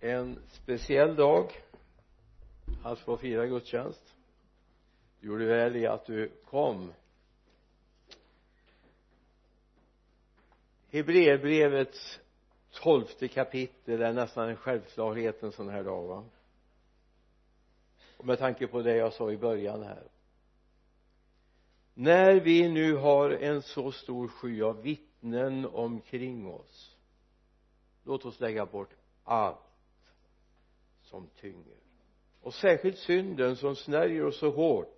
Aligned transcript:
en 0.00 0.38
speciell 0.48 1.16
dag. 1.16 1.62
Att 2.82 2.98
få 2.98 3.16
fira 3.16 3.46
gudstjänst. 3.46 4.14
Du 5.20 5.26
gjorde 5.28 5.44
väl 5.44 5.76
i 5.76 5.86
att 5.86 6.06
du 6.06 6.32
kom. 6.44 6.92
Hebreerbrevets 10.90 12.20
tolfte 12.70 13.28
kapitel 13.28 14.02
är 14.02 14.12
nästan 14.12 14.48
en 14.48 14.56
självklarhet 14.56 15.42
en 15.42 15.52
sån 15.52 15.68
här 15.68 15.84
dag 15.84 16.06
va? 16.06 16.24
Och 18.16 18.26
med 18.26 18.38
tanke 18.38 18.66
på 18.66 18.82
det 18.82 18.96
jag 18.96 19.12
sa 19.12 19.30
i 19.30 19.36
början 19.36 19.82
här. 19.82 20.02
När 21.94 22.40
vi 22.40 22.68
nu 22.68 22.94
har 22.94 23.30
en 23.30 23.62
så 23.62 23.92
stor 23.92 24.28
sky 24.28 24.62
av 24.62 24.82
vittnen 24.82 25.66
omkring 25.66 26.46
oss 26.46 26.96
låt 28.04 28.24
oss 28.24 28.40
lägga 28.40 28.66
bort 28.66 28.90
allt 29.24 29.69
som 31.10 31.26
tynger. 31.40 31.76
Och 32.40 32.54
särskilt 32.54 32.98
synden 32.98 33.56
som 33.56 33.76
snärjer 33.76 34.24
oss 34.24 34.38
så 34.38 34.50
hårt 34.50 34.96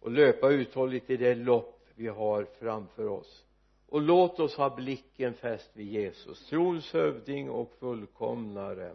och 0.00 0.10
löpa 0.10 0.50
uthålligt 0.50 1.10
i 1.10 1.16
det 1.16 1.34
lopp 1.34 1.86
vi 1.94 2.06
har 2.06 2.44
framför 2.44 3.08
oss. 3.08 3.44
Och 3.88 4.02
låt 4.02 4.40
oss 4.40 4.56
ha 4.56 4.76
blicken 4.76 5.34
fäst 5.34 5.70
vid 5.74 5.86
Jesus 5.86 6.48
trons 6.48 6.92
hövding 6.92 7.50
och 7.50 7.72
fullkomnare 7.78 8.94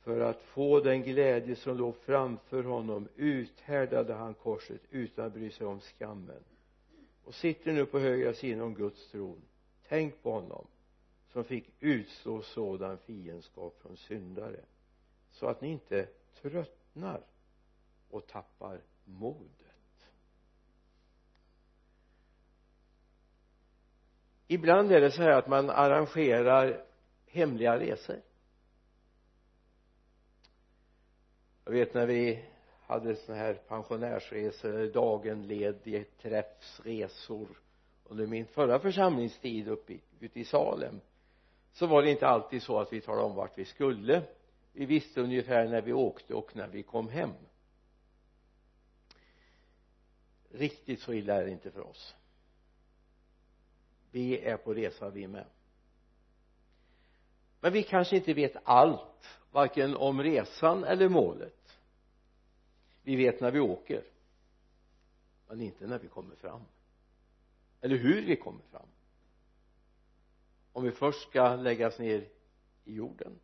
för 0.00 0.20
att 0.20 0.42
få 0.42 0.80
den 0.80 1.02
glädje 1.02 1.56
som 1.56 1.76
låg 1.76 1.96
framför 1.96 2.62
honom 2.62 3.08
uthärdade 3.16 4.14
han 4.14 4.34
korset 4.34 4.80
utan 4.90 5.26
att 5.26 5.32
bry 5.32 5.50
sig 5.50 5.66
om 5.66 5.80
skammen. 5.80 6.42
Och 7.24 7.34
sitter 7.34 7.72
nu 7.72 7.86
på 7.86 7.98
högra 7.98 8.34
sidan 8.34 8.60
om 8.60 8.74
Guds 8.74 9.10
tron. 9.10 9.42
Tänk 9.88 10.22
på 10.22 10.32
honom 10.32 10.66
som 11.36 11.44
fick 11.44 11.70
utstå 11.80 12.42
sådan 12.42 12.98
fiendskap 12.98 13.78
från 13.82 13.96
syndare 13.96 14.60
så 15.30 15.46
att 15.46 15.60
ni 15.60 15.68
inte 15.68 16.08
tröttnar 16.42 17.26
och 18.10 18.26
tappar 18.26 18.80
modet. 19.04 20.08
Ibland 24.46 24.92
är 24.92 25.00
det 25.00 25.10
så 25.10 25.22
här 25.22 25.30
att 25.30 25.48
man 25.48 25.70
arrangerar 25.70 26.84
hemliga 27.26 27.78
resor. 27.78 28.20
Jag 31.64 31.72
vet 31.72 31.94
när 31.94 32.06
vi 32.06 32.44
hade 32.80 33.16
sådana 33.16 33.42
här 33.42 33.54
pensionärsresor 33.54 34.92
dagenledig 34.92 36.18
träffsresor. 36.18 37.48
Under 38.04 38.26
min 38.26 38.46
förra 38.46 38.78
församlingstid 38.78 39.68
uppe 39.68 39.98
ute 40.20 40.40
i 40.40 40.44
Salem 40.44 41.00
så 41.76 41.86
var 41.86 42.02
det 42.02 42.10
inte 42.10 42.26
alltid 42.26 42.62
så 42.62 42.80
att 42.80 42.92
vi 42.92 43.00
talade 43.00 43.26
om 43.26 43.34
vart 43.34 43.58
vi 43.58 43.64
skulle. 43.64 44.22
Vi 44.72 44.86
visste 44.86 45.20
ungefär 45.20 45.68
när 45.68 45.82
vi 45.82 45.92
åkte 45.92 46.34
och 46.34 46.56
när 46.56 46.68
vi 46.68 46.82
kom 46.82 47.08
hem. 47.08 47.32
Riktigt 50.50 51.00
så 51.00 51.12
illa 51.12 51.34
är 51.34 51.44
det 51.44 51.50
inte 51.50 51.70
för 51.70 51.80
oss. 51.80 52.14
Vi 54.10 54.38
är 54.38 54.56
på 54.56 54.74
resa 54.74 55.10
vi 55.10 55.28
med. 55.28 55.46
Men 57.60 57.72
vi 57.72 57.82
kanske 57.82 58.16
inte 58.16 58.34
vet 58.34 58.56
allt 58.64 59.28
varken 59.50 59.96
om 59.96 60.22
resan 60.22 60.84
eller 60.84 61.08
målet. 61.08 61.78
Vi 63.02 63.16
vet 63.16 63.40
när 63.40 63.50
vi 63.50 63.60
åker 63.60 64.04
men 65.48 65.60
inte 65.60 65.86
när 65.86 65.98
vi 65.98 66.08
kommer 66.08 66.36
fram. 66.36 66.62
Eller 67.80 67.96
hur 67.96 68.26
vi 68.26 68.36
kommer 68.36 68.62
fram 68.62 68.88
om 70.76 70.84
vi 70.84 70.90
först 70.90 71.28
ska 71.28 71.56
läggas 71.56 71.98
ner 71.98 72.28
i 72.84 72.94
jorden 72.94 73.38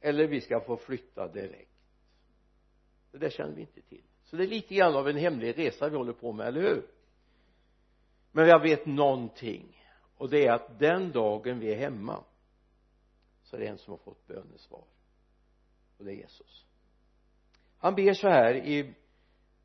eller 0.00 0.26
vi 0.26 0.40
ska 0.40 0.60
få 0.60 0.76
flytta 0.76 1.28
direkt. 1.28 1.70
Det 3.10 3.18
där 3.18 3.30
känner 3.30 3.54
vi 3.54 3.60
inte 3.60 3.80
till. 3.82 4.02
Så 4.24 4.36
det 4.36 4.44
är 4.44 4.48
lite 4.48 4.74
grann 4.74 4.94
av 4.94 5.08
en 5.08 5.16
hemlig 5.16 5.58
resa 5.58 5.88
vi 5.88 5.96
håller 5.96 6.12
på 6.12 6.32
med, 6.32 6.46
eller 6.46 6.60
hur? 6.60 6.86
Men 8.32 8.48
jag 8.48 8.62
vet 8.62 8.86
någonting 8.86 9.84
och 10.16 10.30
det 10.30 10.46
är 10.46 10.52
att 10.52 10.78
den 10.78 11.12
dagen 11.12 11.58
vi 11.58 11.72
är 11.72 11.76
hemma 11.76 12.24
så 13.42 13.56
är 13.56 13.60
det 13.60 13.66
en 13.66 13.78
som 13.78 13.90
har 13.90 13.98
fått 13.98 14.26
bönesvar 14.26 14.84
och 15.98 16.04
det 16.04 16.10
är 16.10 16.16
Jesus. 16.16 16.66
Han 17.78 17.94
ber 17.94 18.14
så 18.14 18.28
här 18.28 18.54
i 18.54 18.94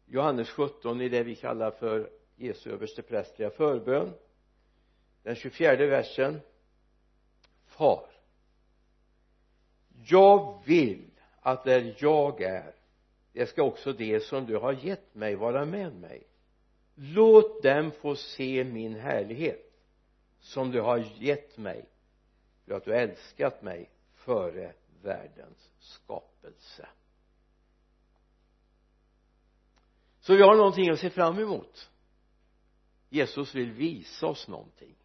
Johannes 0.06 0.50
17 0.50 1.02
i 1.02 1.10
det 1.10 1.24
vi 1.24 1.36
kallar 1.36 1.72
för 1.72 2.10
Jesu 2.36 2.72
översteprästliga 2.72 3.50
förbön 3.50 4.14
den 5.24 5.36
24 5.36 5.76
versen 5.76 6.42
far. 7.78 8.06
Jag 10.06 10.64
vill 10.66 11.12
att 11.42 11.64
där 11.64 11.96
jag 12.00 12.42
är 12.42 12.74
det 13.38 13.46
ska 13.46 13.64
också 13.64 13.94
det 13.94 14.20
som 14.20 14.46
du 14.46 14.58
har 14.58 14.74
gett 14.74 15.16
mig 15.16 15.36
vara 15.36 15.66
med 15.66 15.96
mig. 15.96 16.24
Låt 16.96 17.64
dem 17.64 17.92
få 17.92 18.16
se 18.16 18.64
min 18.64 18.96
härlighet 18.96 19.74
som 20.40 20.72
du 20.72 20.82
har 20.82 20.98
gett 20.98 21.58
mig 21.58 21.86
för 22.66 22.74
att 22.74 22.86
du 22.86 22.96
älskat 22.96 23.62
mig 23.62 23.90
före 24.14 24.74
världens 25.02 25.72
skapelse. 25.80 26.88
Så 30.20 30.36
vi 30.36 30.42
har 30.42 30.56
någonting 30.56 30.90
att 30.90 31.00
se 31.00 31.10
fram 31.10 31.40
emot. 31.40 31.90
Jesus 33.10 33.56
vill 33.56 33.72
visa 33.72 34.28
oss 34.28 34.48
någonting 34.48 34.96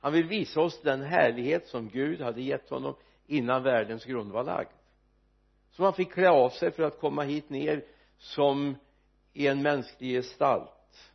han 0.00 0.12
vill 0.12 0.26
visa 0.26 0.60
oss 0.60 0.80
den 0.82 1.02
härlighet 1.02 1.66
som 1.68 1.88
Gud 1.88 2.20
hade 2.20 2.42
gett 2.42 2.70
honom 2.70 2.94
innan 3.26 3.62
världens 3.62 4.04
grund 4.04 4.32
var 4.32 4.44
lagd. 4.44 4.70
Som 5.70 5.84
han 5.84 5.94
fick 5.94 6.12
klä 6.12 6.30
av 6.30 6.50
sig 6.50 6.70
för 6.70 6.82
att 6.82 7.00
komma 7.00 7.22
hit 7.22 7.50
ner 7.50 7.84
som 8.18 8.76
i 9.32 9.46
en 9.46 9.62
mänsklig 9.62 10.10
gestalt. 10.10 11.12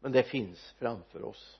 Men 0.00 0.12
det 0.12 0.22
finns 0.22 0.74
framför 0.78 1.22
oss. 1.22 1.58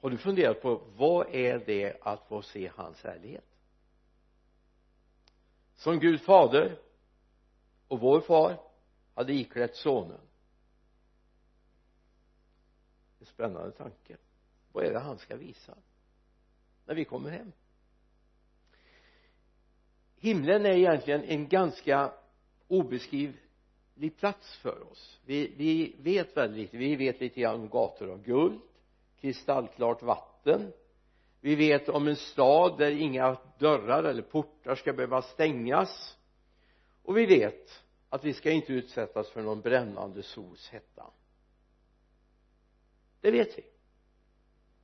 Har 0.00 0.10
du 0.10 0.18
funderat 0.18 0.62
på 0.62 0.82
vad 0.96 1.34
är 1.34 1.58
det 1.66 1.96
att 2.00 2.28
få 2.28 2.42
se 2.42 2.70
hans 2.74 3.04
härlighet? 3.04 3.44
Som 5.74 5.98
Gud 5.98 6.20
fader 6.20 6.78
och 7.88 8.00
vår 8.00 8.20
far 8.20 8.60
hade 9.14 9.32
iklätt 9.32 9.76
sonen 9.76 10.20
spännande 13.26 13.70
tanke. 13.72 14.16
Vad 14.72 14.84
är 14.84 14.92
det 14.92 14.98
han 14.98 15.18
ska 15.18 15.36
visa? 15.36 15.74
När 16.86 16.94
vi 16.94 17.04
kommer 17.04 17.30
hem. 17.30 17.52
Himlen 20.16 20.66
är 20.66 20.70
egentligen 20.70 21.24
en 21.24 21.48
ganska 21.48 22.12
obeskrivlig 22.68 24.16
plats 24.16 24.56
för 24.56 24.92
oss. 24.92 25.20
Vi, 25.24 25.52
vi 25.56 25.96
vet 25.98 26.36
väldigt 26.36 26.58
lite. 26.58 26.76
Vi 26.76 26.96
vet 26.96 27.20
lite 27.20 27.40
grann 27.40 27.60
om 27.60 27.68
gator 27.68 28.10
av 28.10 28.22
guld 28.22 28.60
kristallklart 29.20 30.02
vatten. 30.02 30.72
Vi 31.40 31.54
vet 31.54 31.88
om 31.88 32.08
en 32.08 32.16
stad 32.16 32.78
där 32.78 32.90
inga 32.90 33.36
dörrar 33.58 34.04
eller 34.04 34.22
portar 34.22 34.74
ska 34.74 34.92
behöva 34.92 35.22
stängas. 35.22 36.16
Och 37.02 37.16
vi 37.16 37.26
vet 37.26 37.82
att 38.08 38.24
vi 38.24 38.32
ska 38.32 38.50
inte 38.50 38.72
utsättas 38.72 39.30
för 39.30 39.42
någon 39.42 39.60
brännande 39.60 40.22
sols 40.22 40.68
hetta 40.68 41.10
det 43.20 43.30
vet 43.30 43.58
vi. 43.58 43.64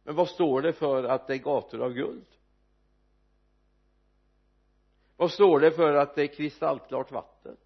Men 0.02 0.14
vad 0.14 0.28
står 0.28 0.62
det 0.62 0.72
för 0.72 1.04
att 1.04 1.26
det 1.26 1.34
är 1.34 1.38
gator 1.38 1.82
av 1.82 1.92
guld? 1.92 2.26
Vad 5.16 5.30
står 5.30 5.60
det 5.60 5.70
för 5.70 5.94
att 5.94 6.14
det 6.14 6.22
är 6.22 6.26
kristallklart 6.26 7.12
vatten? 7.12 7.56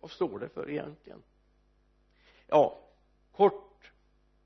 Vad 0.00 0.10
står 0.10 0.38
det 0.38 0.48
för 0.48 0.70
egentligen? 0.70 1.22
Ja 2.46 2.84
kort 3.38 3.92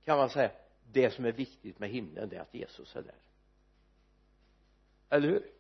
kan 0.04 0.18
man 0.18 0.30
säga 0.30 0.50
det 0.92 1.10
som 1.10 1.24
är 1.24 1.32
viktigt 1.32 1.78
med 1.78 1.90
himlen 1.90 2.28
det 2.28 2.36
är 2.36 2.40
att 2.40 2.54
Jesus 2.54 2.96
är 2.96 3.02
där. 3.02 3.22
Eller 5.08 5.28
hur? 5.28 5.50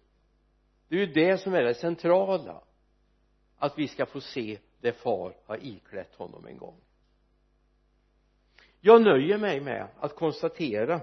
Det 0.88 0.96
är 0.96 1.00
ju 1.00 1.12
det 1.12 1.38
som 1.38 1.54
är 1.54 1.62
det 1.62 1.74
centrala 1.74 2.60
att 3.56 3.78
vi 3.78 3.88
ska 3.88 4.06
få 4.06 4.20
se 4.20 4.58
det 4.80 4.92
far 4.92 5.36
har 5.46 5.64
iklätt 5.64 6.14
honom 6.14 6.46
en 6.46 6.58
gång 6.58 6.80
jag 8.84 9.02
nöjer 9.02 9.38
mig 9.38 9.60
med 9.60 9.88
att 9.98 10.14
konstatera 10.14 11.00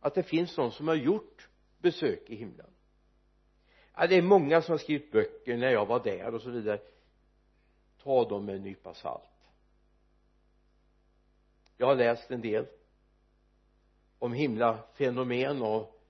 att 0.00 0.14
det 0.14 0.22
finns 0.22 0.56
någon 0.56 0.72
som 0.72 0.88
har 0.88 0.94
gjort 0.94 1.48
besök 1.78 2.30
i 2.30 2.36
himlen. 2.36 2.70
Ja, 3.94 4.06
det 4.06 4.16
är 4.16 4.22
många 4.22 4.62
som 4.62 4.72
har 4.72 4.78
skrivit 4.78 5.12
böcker 5.12 5.56
när 5.56 5.70
jag 5.70 5.86
var 5.86 6.04
där 6.04 6.34
och 6.34 6.42
så 6.42 6.50
vidare. 6.50 6.80
Ta 8.02 8.28
dem 8.28 8.44
med 8.44 8.56
en 8.56 8.62
nypa 8.62 8.94
salt. 8.94 9.50
Jag 11.76 11.86
har 11.86 11.94
läst 11.94 12.30
en 12.30 12.40
del 12.40 12.66
om 14.18 14.32
himlafenomen 14.32 15.62
och 15.62 16.00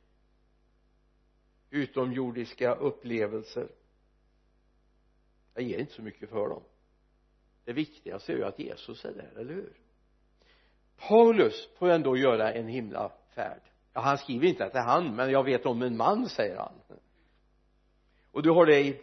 utomjordiska 1.71 2.75
upplevelser. 2.75 3.69
Jag 5.55 5.65
ger 5.65 5.79
inte 5.79 5.93
så 5.93 6.03
mycket 6.03 6.31
för 6.31 6.49
dem. 6.49 6.63
Det 7.65 7.73
viktigaste 7.73 8.33
är 8.33 8.37
ju 8.37 8.45
att 8.45 8.59
Jesus 8.59 9.05
är 9.05 9.13
där, 9.13 9.33
eller 9.41 9.55
hur? 9.55 9.84
Paulus 10.97 11.69
får 11.79 11.89
ändå 11.89 12.17
göra 12.17 12.53
en 12.53 12.69
himlafärd 12.69 13.61
ja 13.93 14.01
han 14.01 14.19
skriver 14.19 14.47
inte 14.47 14.65
att 14.65 14.73
det 14.73 14.79
är 14.79 14.85
han 14.85 15.17
men 15.17 15.31
jag 15.31 15.45
vet 15.45 15.67
om 15.67 15.83
en 15.83 15.97
man 15.97 16.29
säger 16.29 16.57
han. 16.57 16.73
Och 18.33 18.43
du 18.43 18.51
har 18.51 18.67
det 18.67 18.81
i 18.81 19.01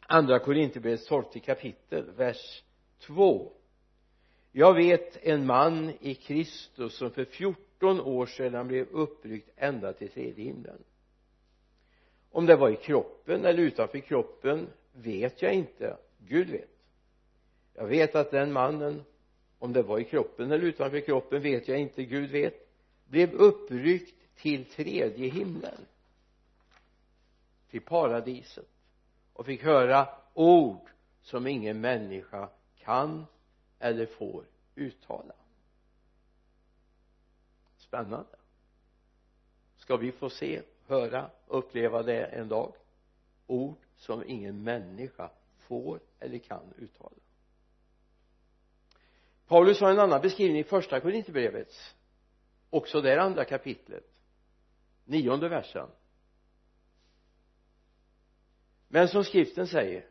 andra 0.00 0.38
Korinthierbrevets 0.38 1.06
tolfte 1.06 1.40
kapitel 1.40 2.10
vers 2.10 2.62
2 3.00 3.52
jag 4.52 4.74
vet 4.74 5.24
en 5.24 5.46
man 5.46 5.92
i 6.00 6.14
Kristus 6.14 6.96
som 6.96 7.10
för 7.10 7.24
14 7.24 8.00
år 8.00 8.26
sedan 8.26 8.68
blev 8.68 8.88
uppryckt 8.88 9.50
ända 9.56 9.92
till 9.92 10.10
tredje 10.10 10.44
himlen. 10.44 10.84
Om 12.30 12.46
det 12.46 12.56
var 12.56 12.70
i 12.70 12.76
kroppen 12.76 13.44
eller 13.44 13.62
utanför 13.62 13.98
kroppen 13.98 14.68
vet 14.92 15.42
jag 15.42 15.54
inte. 15.54 15.96
Gud 16.18 16.50
vet. 16.50 16.70
Jag 17.74 17.86
vet 17.86 18.14
att 18.14 18.30
den 18.30 18.52
mannen 18.52 19.04
om 19.58 19.72
det 19.72 19.82
var 19.82 19.98
i 19.98 20.04
kroppen 20.04 20.52
eller 20.52 20.64
utanför 20.64 21.00
kroppen 21.00 21.42
vet 21.42 21.68
jag 21.68 21.78
inte 21.78 22.04
Gud 22.04 22.30
vet. 22.30 22.68
Blev 23.04 23.32
uppryckt 23.32 24.14
till 24.36 24.64
tredje 24.64 25.30
himlen. 25.30 25.86
Till 27.70 27.80
paradiset. 27.80 28.68
Och 29.32 29.46
fick 29.46 29.62
höra 29.62 30.08
ord 30.34 30.90
som 31.22 31.46
ingen 31.46 31.80
människa 31.80 32.48
kan 32.78 33.26
eller 33.78 34.06
får 34.06 34.44
uttala. 34.74 35.34
Spännande. 37.76 38.36
Ska 39.76 39.96
vi 39.96 40.12
få 40.12 40.30
se, 40.30 40.62
höra, 40.86 41.30
uppleva 41.46 42.02
det 42.02 42.24
en 42.24 42.48
dag? 42.48 42.72
Ord 43.46 43.78
som 43.96 44.22
ingen 44.26 44.62
människa 44.62 45.30
får 45.56 46.00
eller 46.18 46.38
kan 46.38 46.74
uttala. 46.76 47.16
Paulus 49.46 49.80
har 49.80 49.90
en 49.90 49.98
annan 49.98 50.20
beskrivning 50.20 50.60
i 50.60 50.64
första 50.64 51.00
Korinthierbrevet. 51.00 51.68
Också 52.70 53.00
där 53.00 53.18
andra 53.18 53.44
kapitlet. 53.44 54.04
Nionde 55.04 55.48
versen. 55.48 55.88
Men 58.88 59.08
som 59.08 59.24
skriften 59.24 59.66
säger 59.66 60.04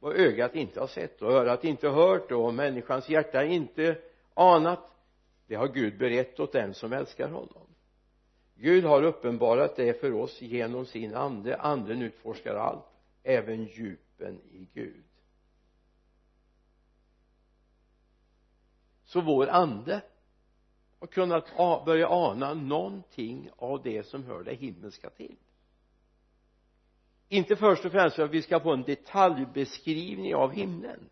vad 0.00 0.16
ögat 0.16 0.54
inte 0.54 0.80
har 0.80 0.86
sett 0.86 1.22
och 1.22 1.32
örat 1.32 1.64
inte 1.64 1.88
hört 1.88 2.32
och 2.32 2.54
människans 2.54 3.08
hjärta 3.08 3.44
inte 3.44 3.98
anat 4.34 4.90
det 5.46 5.54
har 5.54 5.68
Gud 5.68 5.98
berett 5.98 6.40
åt 6.40 6.52
dem 6.52 6.74
som 6.74 6.92
älskar 6.92 7.28
honom. 7.28 7.66
Gud 8.54 8.84
har 8.84 9.02
uppenbarat 9.02 9.76
det 9.76 10.00
för 10.00 10.12
oss 10.12 10.42
genom 10.42 10.86
sin 10.86 11.14
ande. 11.14 11.56
Anden 11.56 12.02
utforskar 12.02 12.54
allt 12.54 12.86
även 13.22 13.64
djupen 13.64 14.40
i 14.52 14.68
Gud. 14.74 15.04
Så 19.14 19.20
vår 19.20 19.48
ande 19.48 20.02
har 21.00 21.06
kunnat 21.06 21.56
börja 21.84 22.08
ana 22.08 22.54
någonting 22.54 23.50
av 23.56 23.82
det 23.82 24.06
som 24.06 24.24
hör 24.24 24.44
det 24.44 24.54
himmelska 24.54 25.10
till. 25.10 25.36
Inte 27.28 27.56
först 27.56 27.84
och 27.84 27.92
främst 27.92 28.16
för 28.16 28.22
att 28.22 28.30
vi 28.30 28.42
ska 28.42 28.60
få 28.60 28.72
en 28.72 28.82
detaljbeskrivning 28.82 30.34
av 30.34 30.52
himlen 30.52 31.10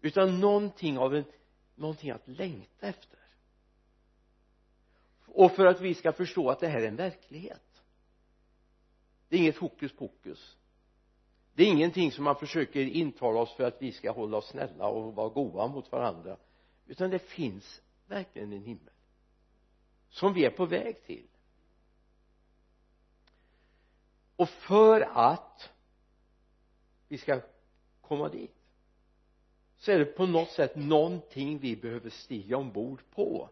utan 0.00 0.40
någonting 0.40 0.98
av 0.98 1.14
en 1.14 1.24
någonting 1.74 2.10
att 2.10 2.28
längta 2.28 2.86
efter. 2.86 3.18
Och 5.26 5.52
för 5.52 5.66
att 5.66 5.80
vi 5.80 5.94
ska 5.94 6.12
förstå 6.12 6.50
att 6.50 6.60
det 6.60 6.68
här 6.68 6.82
är 6.82 6.88
en 6.88 6.96
verklighet. 6.96 7.82
Det 9.28 9.36
är 9.36 9.40
inget 9.40 9.56
hokus 9.56 9.92
pokus. 9.92 10.56
Det 11.54 11.62
är 11.62 11.68
ingenting 11.68 12.12
som 12.12 12.24
man 12.24 12.36
försöker 12.36 12.80
intala 12.80 13.40
oss 13.40 13.54
för 13.54 13.64
att 13.64 13.82
vi 13.82 13.92
ska 13.92 14.10
hålla 14.12 14.36
oss 14.36 14.48
snälla 14.48 14.86
och 14.86 15.14
vara 15.14 15.28
goda 15.28 15.66
mot 15.66 15.92
varandra 15.92 16.36
utan 16.86 17.10
det 17.10 17.18
finns 17.18 17.82
verkligen 18.06 18.52
en 18.52 18.64
himmel 18.64 18.92
som 20.10 20.34
vi 20.34 20.44
är 20.44 20.50
på 20.50 20.66
väg 20.66 21.02
till. 21.06 21.26
Och 24.36 24.48
för 24.48 25.00
att 25.00 25.70
vi 27.08 27.18
ska 27.18 27.40
komma 28.00 28.28
dit 28.28 28.54
så 29.76 29.92
är 29.92 29.98
det 29.98 30.04
på 30.04 30.26
något 30.26 30.50
sätt 30.50 30.76
någonting 30.76 31.58
vi 31.58 31.76
behöver 31.76 32.10
stiga 32.10 32.56
ombord 32.56 33.02
på 33.10 33.48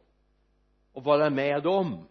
och 0.93 1.05
vara 1.05 1.31
med 1.31 1.67
om. 1.67 2.09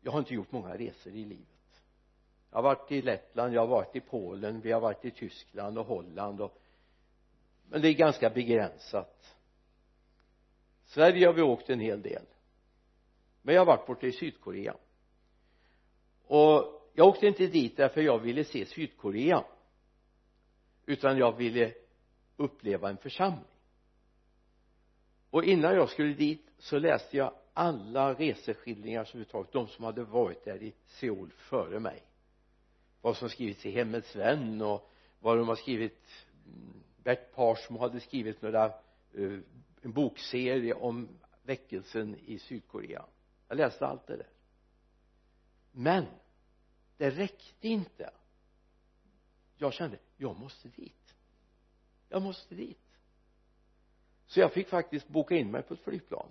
Jag 0.00 0.12
har 0.12 0.18
inte 0.18 0.34
gjort 0.34 0.52
många 0.52 0.76
resor 0.76 1.12
i 1.12 1.24
livet. 1.24 1.82
Jag 2.50 2.58
har 2.58 2.62
varit 2.62 2.92
i 2.92 3.02
Lettland, 3.02 3.54
jag 3.54 3.60
har 3.60 3.66
varit 3.66 3.96
i 3.96 4.00
Polen, 4.00 4.60
vi 4.60 4.72
har 4.72 4.80
varit 4.80 5.04
i 5.04 5.10
Tyskland 5.10 5.78
och 5.78 5.86
Holland 5.86 6.40
och 6.40 6.61
men 7.68 7.82
det 7.82 7.88
är 7.88 7.92
ganska 7.92 8.30
begränsat. 8.30 9.36
Sverige 10.84 11.26
har 11.26 11.34
vi 11.34 11.42
åkt 11.42 11.70
en 11.70 11.80
hel 11.80 12.02
del. 12.02 12.26
Men 13.42 13.54
jag 13.54 13.60
har 13.60 13.66
varit 13.66 13.86
borta 13.86 14.06
i 14.06 14.12
Sydkorea. 14.12 14.76
Och 16.26 16.82
jag 16.94 17.08
åkte 17.08 17.26
inte 17.26 17.46
dit 17.46 17.76
därför 17.76 18.00
jag 18.00 18.18
ville 18.18 18.44
se 18.44 18.66
Sydkorea 18.66 19.44
utan 20.86 21.18
jag 21.18 21.36
ville 21.36 21.74
uppleva 22.36 22.90
en 22.90 22.96
församling. 22.96 23.44
Och 25.30 25.44
innan 25.44 25.74
jag 25.74 25.88
skulle 25.88 26.14
dit 26.14 26.46
så 26.58 26.78
läste 26.78 27.16
jag 27.16 27.34
alla 27.54 28.14
reseskildringar 28.14 29.04
som 29.04 29.20
överhuvudtaget 29.20 29.52
de 29.52 29.68
som 29.68 29.84
hade 29.84 30.04
varit 30.04 30.44
där 30.44 30.62
i 30.62 30.72
Seoul 30.86 31.30
före 31.36 31.80
mig. 31.80 32.02
Vad 33.00 33.16
som 33.16 33.28
skrivits 33.28 33.66
i 33.66 33.70
Hemmets 33.70 34.16
vän 34.16 34.62
och 34.62 34.90
vad 35.20 35.38
de 35.38 35.48
har 35.48 35.56
skrivit 35.56 36.26
Bert 37.02 37.34
Parsmo 37.34 37.78
hade 37.78 38.00
skrivit 38.00 38.42
några 38.42 38.72
uh, 39.18 39.40
en 39.82 39.92
bokserie 39.92 40.74
om 40.74 41.08
väckelsen 41.42 42.16
i 42.16 42.38
Sydkorea. 42.38 43.04
Jag 43.48 43.56
läste 43.56 43.86
allt 43.86 44.06
det 44.06 44.16
där. 44.16 44.28
Men 45.72 46.06
det 46.96 47.10
räckte 47.10 47.68
inte. 47.68 48.10
Jag 49.56 49.72
kände 49.72 49.98
jag 50.16 50.36
måste 50.36 50.68
dit. 50.68 51.14
Jag 52.08 52.22
måste 52.22 52.54
dit. 52.54 52.78
Så 54.26 54.40
jag 54.40 54.52
fick 54.52 54.68
faktiskt 54.68 55.08
boka 55.08 55.34
in 55.34 55.50
mig 55.50 55.62
på 55.62 55.74
ett 55.74 55.80
flygplan 55.80 56.28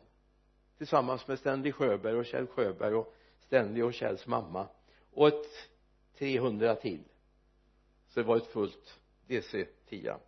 tillsammans 0.77 1.27
med 1.27 1.39
Stanley 1.39 1.71
Sjöberg 1.71 2.15
och 2.15 2.25
Kjell 2.25 2.47
Sjöberg 2.47 2.95
och 2.95 3.15
Stanley 3.39 3.83
och 3.83 3.93
Kjells 3.93 4.27
mamma 4.27 4.67
och 5.11 5.27
ett 5.27 5.45
300 6.17 6.75
till. 6.75 7.03
Så 8.07 8.19
det 8.19 8.25
var 8.25 8.37
ett 8.37 8.47
fullt 8.47 8.99
DC-10 9.27 10.19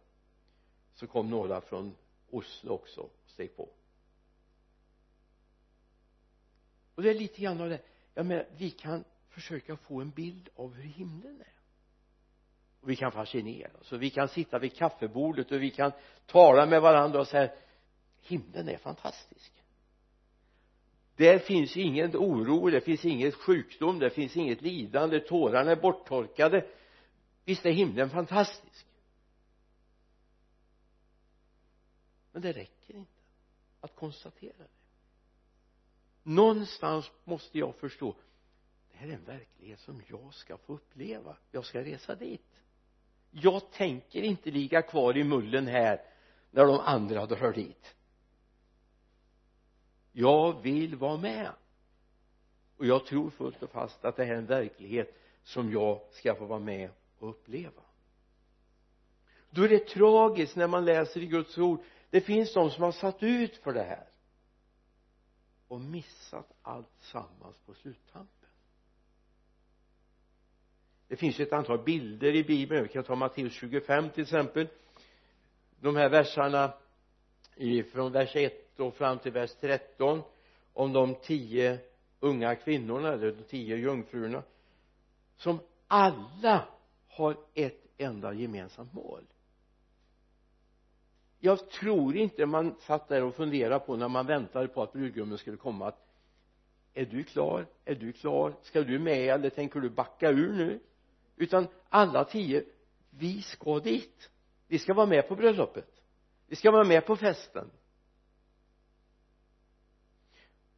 så 0.94 1.08
kom 1.08 1.30
några 1.30 1.62
från 1.62 1.96
Oslo 2.30 2.74
också 2.74 3.02
och 3.02 3.14
steg 3.26 3.56
på. 3.58 3.70
Och 6.96 7.04
det 7.04 7.10
är 7.10 7.14
lite 7.14 7.42
grann 7.42 7.62
av 7.62 7.70
det. 7.70 7.82
Jag 8.14 8.26
menar 8.26 8.46
vi 8.58 8.70
kan 8.70 9.04
försöka 9.30 9.78
få 9.78 10.02
en 10.02 10.12
bild 10.12 10.50
av 10.56 10.74
hur 10.74 10.84
himlen 10.84 11.42
är. 11.42 11.54
Och 12.82 12.90
vi 12.90 12.96
kan 12.96 13.12
fascineras 13.12 13.92
och 13.92 14.02
vi 14.02 14.10
kan 14.10 14.28
sitta 14.28 14.60
vid 14.60 14.76
kaffebordet 14.76 15.52
och 15.52 15.62
vi 15.62 15.72
kan 15.72 15.92
tala 16.26 16.66
med 16.66 16.82
varandra 16.82 17.20
och 17.20 17.28
säga 17.28 17.52
himlen 18.22 18.70
är 18.70 18.78
fantastisk. 18.78 19.54
Där 21.16 21.40
finns 21.40 21.78
ingen 21.78 22.16
oro, 22.16 22.70
det 22.70 22.82
finns 22.82 23.06
inget 23.06 23.36
sjukdom, 23.36 24.00
det 24.00 24.10
finns 24.10 24.38
inget 24.38 24.62
lidande, 24.62 25.20
tårarna 25.20 25.72
är 25.72 25.76
borttorkade. 25.76 26.66
Visst 27.46 27.66
är 27.66 27.72
himlen 27.72 28.10
fantastisk? 28.10 28.88
Men 32.34 32.42
det 32.42 32.52
räcker 32.52 32.96
inte 32.96 33.22
att 33.80 33.96
konstatera 33.96 34.58
det. 34.58 34.68
Någonstans 36.24 37.12
måste 37.24 37.60
jag 37.60 37.76
förstå 37.76 38.16
det 38.92 38.98
här 38.98 39.08
är 39.08 39.14
en 39.14 39.26
verklighet 39.26 39.80
som 39.80 40.02
jag 40.08 40.34
ska 40.34 40.58
få 40.58 40.74
uppleva. 40.74 41.38
Jag 41.52 41.66
ska 41.66 41.84
resa 41.84 42.16
dit. 42.16 42.62
Jag 43.32 43.72
tänker 43.72 44.22
inte 44.22 44.52
ligga 44.52 44.82
kvar 44.82 45.18
i 45.18 45.24
mullen 45.24 45.68
här 45.68 46.02
när 46.52 46.66
de 46.66 46.80
andra 46.80 47.26
drar 47.26 47.54
dit. 47.54 47.96
Jag 50.12 50.62
vill 50.62 50.96
vara 50.96 51.18
med. 51.18 51.52
Och 52.78 52.86
jag 52.86 53.06
tror 53.06 53.30
fullt 53.30 53.64
och 53.64 53.70
fast 53.70 54.06
att 54.06 54.16
det 54.16 54.26
här 54.26 54.34
är 54.34 54.38
en 54.38 54.46
verklighet 54.46 55.16
som 55.44 55.72
jag 55.72 56.02
ska 56.12 56.36
få 56.36 56.46
vara 56.46 56.60
med 56.60 56.90
och 57.20 57.30
uppleva. 57.30 57.82
Då 59.50 59.64
är 59.64 59.70
det 59.70 59.88
tragiskt 59.88 60.56
när 60.56 60.68
man 60.68 60.86
läser 60.86 61.22
i 61.22 61.26
Guds 61.28 61.58
ord 61.58 61.84
det 62.14 62.22
finns 62.22 62.54
de 62.54 62.72
som 62.72 62.84
har 62.84 62.92
satt 62.92 63.24
ut 63.24 63.58
för 63.58 63.74
det 63.74 63.84
här. 63.84 64.08
Och 65.68 65.82
missat 65.82 66.54
allt 66.62 67.02
sammans 67.02 67.58
på 67.66 67.74
sluttampen. 67.74 68.50
Det 71.08 71.16
finns 71.16 71.40
ju 71.40 71.44
ett 71.44 71.54
antal 71.54 71.84
bilder 71.84 72.36
i 72.36 72.44
bibeln. 72.44 72.84
Vi 72.84 72.90
kan 72.90 73.04
ta 73.04 73.16
Matteus 73.16 73.54
25 73.54 74.10
till 74.10 74.24
exempel. 74.24 74.68
De 75.80 75.96
här 75.96 76.10
verserna 76.10 76.74
från 77.92 78.12
vers 78.12 78.36
1 78.36 78.80
och 78.80 78.96
fram 78.96 79.20
till 79.20 79.32
vers 79.32 79.56
13 79.60 80.22
om 80.74 80.94
de 80.94 81.16
tio 81.16 81.80
unga 82.20 82.56
kvinnorna 82.56 83.14
eller 83.14 83.32
de 83.32 83.44
tio 83.44 83.76
jungfrurna 83.76 84.44
som 85.38 85.60
alla 85.88 86.68
har 87.08 87.38
ett 87.54 87.86
enda 87.98 88.34
gemensamt 88.34 88.94
mål 88.94 89.24
jag 91.46 91.70
tror 91.70 92.16
inte 92.16 92.46
man 92.46 92.76
satt 92.80 93.08
där 93.08 93.24
och 93.24 93.36
funderade 93.36 93.86
på 93.86 93.96
när 93.96 94.08
man 94.08 94.26
väntade 94.26 94.68
på 94.68 94.84
att 94.84 94.94
brudgummen 94.94 95.38
skulle 95.38 95.58
komma 95.58 95.88
att 95.88 96.08
är 96.94 97.06
du 97.06 97.24
klar? 97.24 97.68
Är 97.86 97.96
du 97.96 98.12
klar? 98.12 98.54
Ska 98.62 98.84
du 98.84 99.00
med 99.00 99.28
eller 99.28 99.50
tänker 99.50 99.80
du 99.80 99.90
backa 99.90 100.30
ur 100.30 100.54
nu? 100.54 100.80
Utan 101.36 101.68
alla 101.90 102.26
tio 102.26 102.66
vi 103.10 103.42
ska 103.42 103.80
dit. 103.80 104.30
Vi 104.68 104.80
ska 104.80 104.94
vara 104.94 105.06
med 105.06 105.28
på 105.28 105.36
bröllopet. 105.36 106.02
Vi 106.48 106.56
ska 106.56 106.72
vara 106.72 106.84
med 106.84 107.06
på 107.06 107.16
festen. 107.16 107.72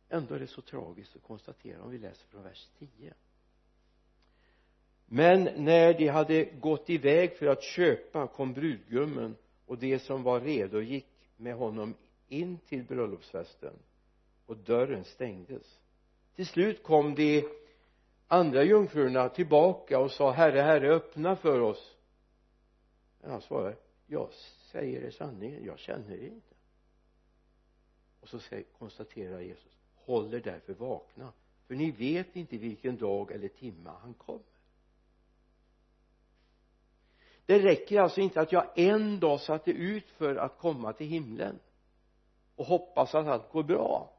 Ändå 0.09 0.35
är 0.35 0.39
det 0.39 0.47
så 0.47 0.61
tragiskt 0.61 1.15
att 1.15 1.23
konstatera 1.23 1.83
om 1.83 1.91
vi 1.91 1.97
läser 1.97 2.27
från 2.27 2.43
vers 2.43 2.67
10 2.79 3.13
men 5.05 5.43
när 5.43 5.93
de 5.93 6.07
hade 6.07 6.45
gått 6.45 6.89
iväg 6.89 7.37
för 7.37 7.45
att 7.45 7.63
köpa 7.63 8.27
kom 8.27 8.53
brudgummen 8.53 9.35
och 9.65 9.77
de 9.77 9.99
som 9.99 10.23
var 10.23 10.41
redo 10.41 10.81
gick 10.81 11.07
med 11.37 11.55
honom 11.55 11.93
in 12.27 12.57
till 12.57 12.83
bröllopsfesten 12.83 13.73
och 14.45 14.57
dörren 14.57 15.03
stängdes. 15.03 15.79
Till 16.35 16.47
slut 16.47 16.83
kom 16.83 17.15
de 17.15 17.47
andra 18.27 18.63
jungfrurna 18.63 19.29
tillbaka 19.29 19.99
och 19.99 20.11
sa 20.11 20.31
herre 20.31 20.61
herre 20.61 20.89
öppna 20.89 21.35
för 21.35 21.59
oss. 21.59 21.95
Men 23.21 23.31
han 23.31 23.41
svarade 23.41 23.75
jag 24.07 24.29
säger 24.71 25.01
er 25.01 25.11
sanningen 25.11 25.65
jag 25.65 25.79
känner 25.79 26.13
er 26.13 26.27
inte. 26.27 26.55
Och 28.21 28.29
så 28.29 28.39
konstaterar 28.77 29.39
Jesus 29.39 29.77
håll 29.95 30.33
er 30.33 30.39
därför 30.39 30.73
vakna 30.73 31.33
för 31.67 31.75
ni 31.75 31.91
vet 31.91 32.35
inte 32.35 32.57
vilken 32.57 32.97
dag 32.97 33.31
eller 33.31 33.47
timma 33.47 33.97
han 34.01 34.13
kommer 34.13 34.54
det 37.45 37.59
räcker 37.59 37.99
alltså 37.99 38.21
inte 38.21 38.41
att 38.41 38.51
jag 38.51 38.65
en 38.75 39.19
dag 39.19 39.41
satte 39.41 39.71
ut 39.71 40.09
för 40.09 40.35
att 40.35 40.57
komma 40.57 40.93
till 40.93 41.07
himlen 41.07 41.59
och 42.55 42.65
hoppas 42.65 43.15
att 43.15 43.27
allt 43.27 43.51
går 43.51 43.63
bra. 43.63 44.13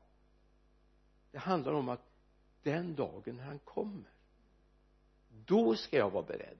Det 1.33 1.39
handlar 1.39 1.73
om 1.73 1.89
att 1.89 2.03
den 2.63 2.95
dagen 2.95 3.39
han 3.39 3.59
kommer 3.59 4.11
då 5.47 5.75
ska 5.75 5.97
jag 5.97 6.11
vara 6.11 6.23
beredd. 6.23 6.59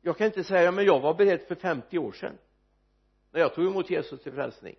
Jag 0.00 0.18
kan 0.18 0.26
inte 0.26 0.44
säga 0.44 0.72
men 0.72 0.84
jag 0.84 1.00
var 1.00 1.14
beredd 1.14 1.40
för 1.40 1.54
50 1.54 1.98
år 1.98 2.12
sedan 2.12 2.38
när 3.30 3.40
jag 3.40 3.54
tog 3.54 3.66
emot 3.66 3.90
Jesus 3.90 4.22
till 4.22 4.32
frälsning. 4.32 4.76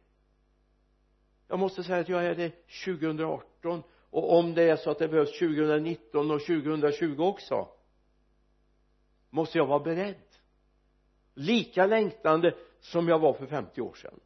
Jag 1.48 1.60
måste 1.60 1.84
säga 1.84 2.00
att 2.00 2.10
jag 2.10 2.26
är 2.26 2.36
det 2.36 2.50
2018 2.86 3.84
och 4.10 4.38
om 4.38 4.54
det 4.54 4.64
är 4.64 4.76
så 4.76 4.92
att 4.92 5.00
det 5.00 5.08
behövs 5.08 5.40
2019 5.40 6.32
och 6.32 6.40
2020 6.42 7.22
också 7.22 7.68
måste 9.30 9.58
jag 9.58 9.66
vara 9.66 9.80
beredd 9.80 10.33
lika 11.34 11.86
längtande 11.86 12.56
som 12.80 13.08
jag 13.08 13.20
var 13.20 13.34
för 13.34 13.46
50 13.48 13.82
år 13.82 13.94
sedan. 13.94 14.20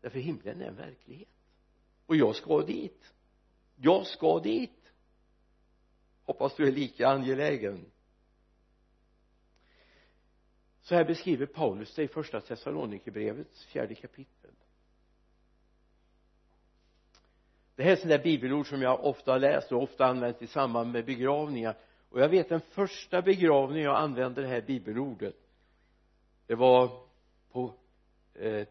Därför 0.00 0.18
himlen 0.18 0.60
är 0.60 0.66
en 0.66 0.76
verklighet. 0.76 1.28
Och 2.06 2.16
jag 2.16 2.36
ska 2.36 2.60
dit. 2.60 3.14
Jag 3.76 4.06
ska 4.06 4.38
dit. 4.38 4.92
Hoppas 6.24 6.56
du 6.56 6.68
är 6.68 6.72
lika 6.72 7.08
angelägen. 7.08 7.84
Så 10.80 10.94
här 10.94 11.04
beskriver 11.04 11.46
Paulus 11.46 11.94
det 11.94 12.02
i 12.02 12.08
första 12.08 12.40
Thessalonikerbrevets 12.40 13.64
fjärde 13.64 13.94
kapitel. 13.94 14.50
Det 17.74 17.82
här 17.82 17.90
är 17.90 17.96
sådana 17.96 18.16
där 18.16 18.24
bibelord 18.24 18.68
som 18.68 18.82
jag 18.82 19.04
ofta 19.04 19.32
har 19.32 19.38
läst 19.38 19.72
och 19.72 19.82
ofta 19.82 20.06
använt 20.06 20.42
i 20.42 20.46
samband 20.46 20.92
med 20.92 21.04
begravningar 21.04 21.76
och 22.16 22.22
jag 22.22 22.28
vet 22.28 22.48
den 22.48 22.60
första 22.60 23.22
begravningen 23.22 23.84
jag 23.84 23.96
använde 23.96 24.40
det 24.42 24.48
här 24.48 24.60
bibelordet. 24.60 25.36
Det 26.46 26.54
var 26.54 27.02
på 27.50 27.74
eh, 28.34 28.66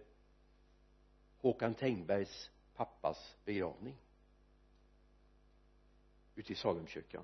Håkan 1.42 1.74
Tengbergs 1.74 2.52
pappas 2.76 3.36
begravning. 3.44 3.96
Ute 6.36 6.52
i 6.52 6.56
Salemkyrkan 6.56 7.24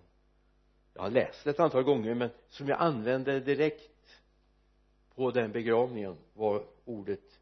jag 0.94 1.02
har 1.02 1.10
läst 1.10 1.44
det 1.44 1.50
ett 1.50 1.60
antal 1.60 1.84
gånger 1.84 2.16
men 2.16 2.30
som 2.50 2.68
jag 2.68 2.80
använde 2.80 3.40
direkt 3.40 4.22
på 5.16 5.32
den 5.32 5.52
begravningen 5.52 6.18
var 6.34 6.66
ordet 6.86 7.40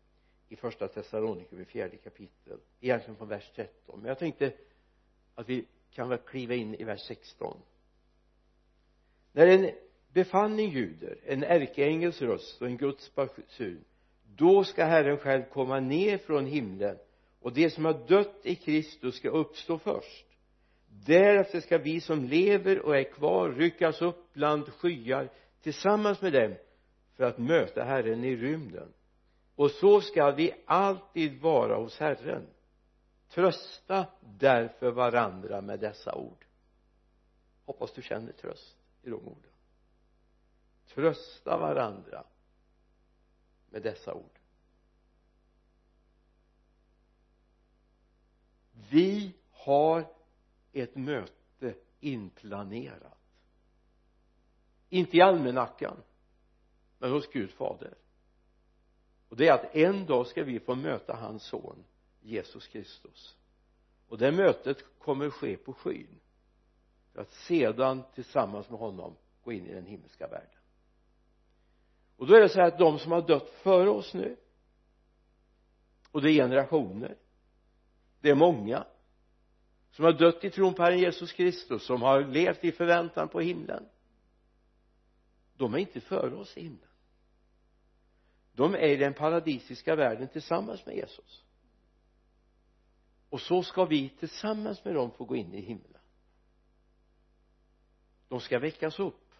i 0.50 0.56
första 0.56 0.88
Thessaloniker 0.88 1.60
i 1.60 1.66
fjärde 1.66 1.98
kapitel 1.98 2.60
egentligen 2.80 3.16
från 3.16 3.28
vers 3.28 3.52
13 3.56 4.00
men 4.00 4.10
jag 4.10 4.20
tänkte 4.20 4.54
att 5.36 5.50
vi 5.50 5.66
kan 5.92 6.10
väl 6.10 6.18
kliva 6.18 6.56
in 6.56 6.76
i 6.76 6.84
vers 6.84 7.02
16 7.08 7.62
när 9.32 9.48
en 9.48 9.72
befanning 10.14 10.70
ljuder 10.70 11.18
en 11.26 11.44
ärkeängels 11.44 12.22
röst 12.22 12.62
och 12.62 12.68
en 12.68 12.78
Guds 12.78 13.16
basun 13.16 13.86
då 14.36 14.64
ska 14.64 14.86
Herren 14.86 15.18
själv 15.18 15.44
komma 15.44 15.80
ner 15.80 16.18
från 16.18 16.46
himlen 16.46 16.98
och 17.40 17.54
de 17.54 17.70
som 17.70 17.86
har 17.86 18.08
dött 18.08 18.40
i 18.44 18.56
Kristus 18.56 19.16
ska 19.16 19.30
uppstå 19.30 19.78
först. 19.78 20.26
Därefter 21.06 21.60
ska 21.60 21.78
vi 21.78 22.02
som 22.02 22.26
lever 22.26 22.80
och 22.80 22.98
är 22.98 23.04
kvar 23.04 23.50
ryckas 23.50 24.02
upp 24.02 24.34
bland 24.34 24.74
skyar 24.74 25.30
tillsammans 25.62 26.22
med 26.22 26.34
dem 26.34 26.56
för 27.16 27.24
att 27.24 27.38
möta 27.38 27.84
Herren 27.84 28.24
i 28.24 28.36
rymden. 28.36 28.94
Och 29.56 29.72
så 29.72 30.02
ska 30.02 30.32
vi 30.32 30.54
alltid 30.66 31.42
vara 31.42 31.76
hos 31.76 32.00
Herren. 32.00 32.48
Trösta 33.30 34.06
därför 34.40 34.92
varandra 34.92 35.62
med 35.62 35.80
dessa 35.80 36.16
ord. 36.16 36.46
Hoppas 37.66 37.94
du 37.94 38.02
känner 38.02 38.32
tröst 38.32 38.79
i 39.02 39.10
de 39.10 39.16
orden. 39.16 39.52
Trösta 40.88 41.58
varandra 41.58 42.24
med 43.70 43.82
dessa 43.82 44.14
ord. 44.14 44.40
Vi 48.90 49.34
har 49.52 50.14
ett 50.74 50.96
möte 50.96 51.76
inplanerat. 52.00 53.18
Inte 54.90 55.18
i 55.18 55.22
almanackan 55.22 56.04
men 56.98 57.12
hos 57.12 57.28
Gud 57.28 57.52
fader. 57.52 57.94
Och 59.30 59.38
det 59.38 59.48
är 59.48 59.54
att 59.54 59.76
en 59.76 60.06
dag 60.06 60.28
ska 60.28 60.44
vi 60.44 60.60
få 60.60 60.76
möta 60.76 61.16
hans 61.16 61.44
son 61.44 61.84
Jesus 62.22 62.68
Kristus. 62.68 63.36
Och 64.08 64.18
det 64.18 64.32
mötet 64.32 65.00
kommer 65.00 65.30
ske 65.30 65.58
på 65.58 65.74
skyn 65.74 66.20
för 67.14 67.22
att 67.22 67.32
sedan 67.32 68.04
tillsammans 68.16 68.70
med 68.70 68.80
honom 68.80 69.16
gå 69.44 69.52
in 69.52 69.68
i 69.68 69.74
den 69.74 69.86
himmelska 69.86 70.28
världen. 70.28 70.50
Och 72.18 72.28
då 72.28 72.36
är 72.36 72.42
det 72.42 72.50
så 72.50 72.60
här 72.60 72.68
att 72.68 72.80
de 72.80 73.00
som 73.00 73.12
har 73.12 73.22
dött 73.22 73.50
före 73.50 73.90
oss 73.90 74.14
nu 74.14 74.38
och 76.12 76.22
det 76.22 76.32
är 76.32 76.34
generationer 76.34 77.18
det 78.22 78.30
är 78.30 78.36
många 78.36 78.86
som 79.92 80.06
har 80.06 80.14
dött 80.14 80.44
i 80.44 80.50
tron 80.50 80.74
på 80.74 80.84
Herren 80.84 81.00
Jesus 81.00 81.34
Kristus 81.34 81.86
som 81.86 82.02
har 82.02 82.24
levt 82.24 82.64
i 82.64 82.72
förväntan 82.72 83.30
på 83.30 83.40
himlen. 83.40 83.86
De 85.58 85.74
är 85.74 85.78
inte 85.78 86.02
före 86.02 86.36
oss 86.36 86.58
i 86.58 86.62
himlen. 86.62 86.90
De 88.54 88.74
är 88.74 88.88
i 88.88 88.96
den 88.96 89.14
paradisiska 89.14 89.96
världen 89.96 90.28
tillsammans 90.28 90.86
med 90.86 90.96
Jesus. 90.96 91.44
Och 93.30 93.42
så 93.42 93.64
ska 93.64 93.86
vi 93.86 94.10
tillsammans 94.10 94.86
med 94.86 94.96
dem 94.96 95.12
få 95.12 95.26
gå 95.26 95.36
in 95.36 95.54
i 95.54 95.62
himlen 95.62 95.99
de 98.30 98.42
ska 98.42 98.60
väckas 98.60 99.00
upp 99.00 99.34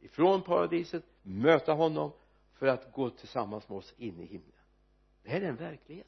ifrån 0.00 0.42
paradiset 0.42 1.04
möta 1.22 1.72
honom 1.72 2.12
för 2.52 2.66
att 2.66 2.92
gå 2.92 3.10
tillsammans 3.10 3.68
med 3.68 3.78
oss 3.78 3.94
in 3.96 4.20
i 4.20 4.26
himlen. 4.26 4.52
Det 5.22 5.30
här 5.30 5.40
är 5.40 5.48
en 5.48 5.56
verklighet. 5.56 6.06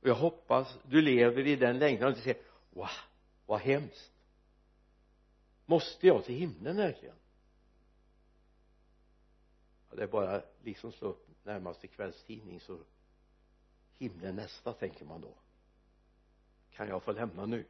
Och 0.00 0.08
jag 0.08 0.14
hoppas 0.14 0.78
du 0.88 1.02
lever 1.02 1.46
i 1.46 1.56
den 1.56 1.78
längtan 1.78 2.04
och 2.04 2.10
inte 2.10 2.22
säger 2.22 2.42
wow 2.70 2.88
vad 3.46 3.60
hemskt. 3.60 4.12
Måste 5.66 6.06
jag 6.06 6.24
till 6.24 6.34
himlen 6.34 6.76
verkligen? 6.76 7.16
Ja, 9.90 9.96
det 9.96 10.02
är 10.02 10.06
bara 10.06 10.42
liksom 10.62 10.92
slå 10.92 11.08
upp 11.08 11.28
närmaste 11.44 11.86
kvällstidning 11.86 12.60
så 12.60 12.78
himlen 13.98 14.36
nästa 14.36 14.72
tänker 14.72 15.04
man 15.04 15.20
då. 15.20 15.34
Kan 16.70 16.88
jag 16.88 17.02
få 17.02 17.12
lämna 17.12 17.46
nu? 17.46 17.64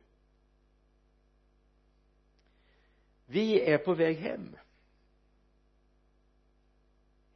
Vi 3.26 3.60
är 3.60 3.78
på 3.78 3.94
väg 3.94 4.16
hem. 4.16 4.56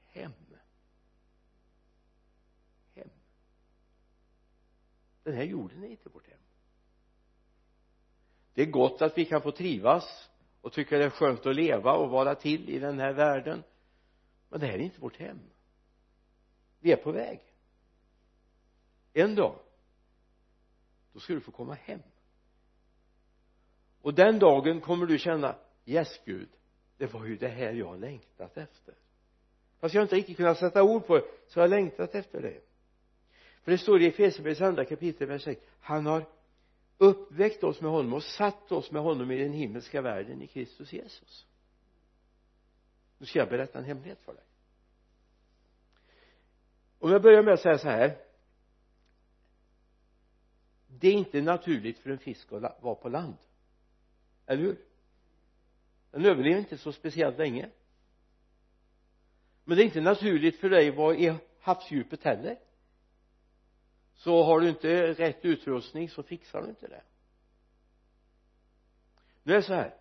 Hem. 0.05 0.33
Hem. 2.95 3.11
Den 5.23 5.35
här 5.35 5.45
jorden 5.45 5.85
är 5.85 5.89
inte 5.89 6.09
vårt 6.09 6.29
hem. 6.29 6.41
Det 8.55 8.63
är 8.63 8.67
gott 8.67 9.03
att 9.03 9.19
vi 9.19 9.25
kan 9.25 9.43
få 9.43 9.51
trivas 9.51 10.31
och 10.61 10.73
tycka 10.73 10.99
det 10.99 11.05
är 11.05 11.11
skönt 11.11 11.47
att 11.47 11.57
leva 11.57 11.93
och 11.93 12.11
vara 12.11 12.35
till 12.35 12.71
i 12.71 12.79
den 12.79 12.99
här 12.99 13.13
världen. 13.13 13.63
Men 14.49 14.61
det 14.61 14.67
här 14.67 14.75
är 14.75 14.79
inte 14.79 15.01
vårt 15.01 15.17
hem. 15.17 15.41
Vi 16.81 16.93
är 16.93 16.97
på 16.97 17.13
väg. 17.13 17.41
En 19.13 19.35
dag 19.35 19.59
då 21.13 21.21
ska 21.21 21.33
du 21.35 21.41
få 21.41 21.51
komma 21.51 21.75
hem. 21.75 22.03
Och 24.01 24.15
den 24.15 24.39
dagen 24.39 24.81
kommer 24.81 25.07
du 25.07 25.19
känna 25.19 25.57
yes 25.87 26.21
Gud. 26.25 26.49
Det 26.97 27.07
var 27.07 27.25
ju 27.25 27.37
det 27.37 27.49
här 27.49 27.73
jag 27.73 27.87
har 27.87 27.97
längtat 27.97 28.57
efter. 28.57 28.95
Fast 29.81 29.95
jag 29.95 30.05
inte 30.05 30.17
riktigt 30.17 30.37
kunnat 30.37 30.59
sätta 30.59 30.83
ord 30.83 31.07
på 31.07 31.17
det 31.17 31.25
så 31.47 31.61
har 31.61 31.63
jag 31.63 31.71
längtat 31.71 32.15
efter 32.15 32.43
det. 32.43 32.61
För 33.63 33.71
det 33.71 33.79
står 33.79 34.03
i 34.03 34.07
Efesierbrevets 34.07 34.61
andra 34.61 34.85
kapitel 34.85 35.29
vers 35.29 35.45
6 35.45 35.61
han 35.81 36.07
har 36.07 36.27
uppväckt 36.99 37.65
oss 37.65 37.81
med 37.81 37.91
honom 37.91 38.13
och 38.13 38.23
satt 38.23 38.73
oss 38.73 38.91
med 38.91 39.03
honom 39.03 39.31
i 39.31 39.39
den 39.39 39.53
himmelska 39.53 40.03
världen 40.03 40.43
i 40.43 40.47
Kristus 40.47 40.93
Jesus. 40.93 41.47
Nu 43.19 43.27
ska 43.27 43.39
jag 43.39 43.49
berätta 43.49 43.79
en 43.79 43.85
hemlighet 43.85 44.21
för 44.21 44.35
dig. 44.35 44.45
Om 46.99 47.11
jag 47.11 47.23
börjar 47.23 47.43
med 47.43 47.55
att 47.55 47.61
säga 47.61 47.79
så 47.79 47.89
här. 47.89 48.19
Det 50.87 51.09
är 51.09 51.13
inte 51.13 51.41
naturligt 51.41 51.99
för 51.99 52.11
en 52.11 52.19
fisk 52.19 52.53
att 52.53 52.83
vara 52.83 52.95
på 52.95 53.09
land. 53.09 53.37
Eller 54.47 54.63
hur? 54.63 54.79
Den 56.17 56.27
överlever 56.27 56.59
inte 56.59 56.79
så 56.79 56.93
speciellt 56.93 57.39
länge. 57.39 57.71
Men 59.65 59.77
det 59.77 59.83
är 59.83 59.85
inte 59.85 60.01
naturligt 60.01 60.61
för 60.61 60.71
dig 60.71 60.89
att 60.89 60.95
vara 60.95 61.17
i 61.17 61.35
havsdjupet 61.61 62.23
heller. 62.23 62.59
Så 64.15 64.43
har 64.43 64.61
du 64.61 64.69
inte 64.69 65.13
rätt 65.13 65.45
utrustning 65.45 66.09
så 66.09 66.23
fixar 66.23 66.63
du 66.63 66.69
inte 66.69 66.89
det. 66.89 67.03
Nu 69.43 69.53
är 69.53 69.57
det 69.57 69.63
så 69.63 69.75
här. 69.75 69.95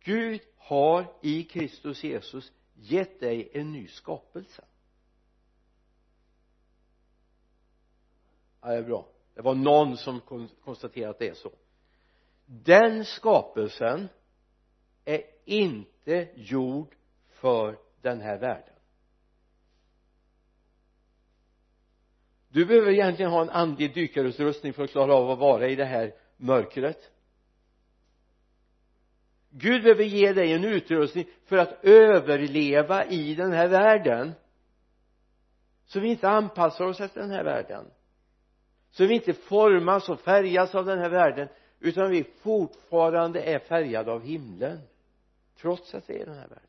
Gud 0.00 0.40
har 0.56 1.14
i 1.20 1.44
Kristus 1.44 2.04
Jesus 2.04 2.52
gett 2.74 3.20
dig 3.20 3.50
en 3.52 3.72
ny 3.72 3.88
skapelse. 3.88 4.64
Ja 8.60 8.68
det 8.68 8.76
är 8.76 8.82
bra. 8.82 9.08
Det 9.34 9.42
var 9.42 9.54
någon 9.54 9.96
som 9.96 10.20
konstaterade 10.64 11.10
att 11.10 11.18
det 11.18 11.28
är 11.28 11.34
så. 11.34 11.52
Den 12.46 13.04
skapelsen 13.04 14.08
är 15.14 15.22
inte 15.44 16.28
gjord 16.34 16.94
för 17.28 17.78
den 18.02 18.20
här 18.20 18.38
världen. 18.38 18.74
Du 22.48 22.66
behöver 22.66 22.90
egentligen 22.92 23.30
ha 23.30 23.42
en 23.42 23.50
andlig 23.50 23.94
dykarutrustning 23.94 24.72
för 24.72 24.84
att 24.84 24.90
klara 24.90 25.14
av 25.14 25.30
att 25.30 25.38
vara 25.38 25.68
i 25.68 25.76
det 25.76 25.84
här 25.84 26.14
mörkret. 26.36 27.10
Gud 29.50 29.82
behöver 29.82 30.04
ge 30.04 30.32
dig 30.32 30.52
en 30.52 30.64
utrustning 30.64 31.26
för 31.44 31.56
att 31.56 31.84
överleva 31.84 33.04
i 33.04 33.34
den 33.34 33.52
här 33.52 33.68
världen 33.68 34.32
så 35.86 36.00
vi 36.00 36.08
inte 36.08 36.28
anpassar 36.28 36.84
oss 36.84 37.00
efter 37.00 37.20
den 37.20 37.30
här 37.30 37.44
världen. 37.44 37.90
Så 38.90 39.06
vi 39.06 39.14
inte 39.14 39.32
formas 39.32 40.08
och 40.08 40.20
färgas 40.20 40.74
av 40.74 40.86
den 40.86 40.98
här 40.98 41.10
världen 41.10 41.48
utan 41.80 42.10
vi 42.10 42.24
fortfarande 42.24 43.42
är 43.42 43.58
färgade 43.58 44.12
av 44.12 44.22
himlen 44.22 44.78
trots 45.60 45.94
att 45.94 46.10
vi 46.10 46.14
är 46.14 46.22
i 46.22 46.24
den 46.24 46.34
här 46.34 46.48
världen. 46.48 46.66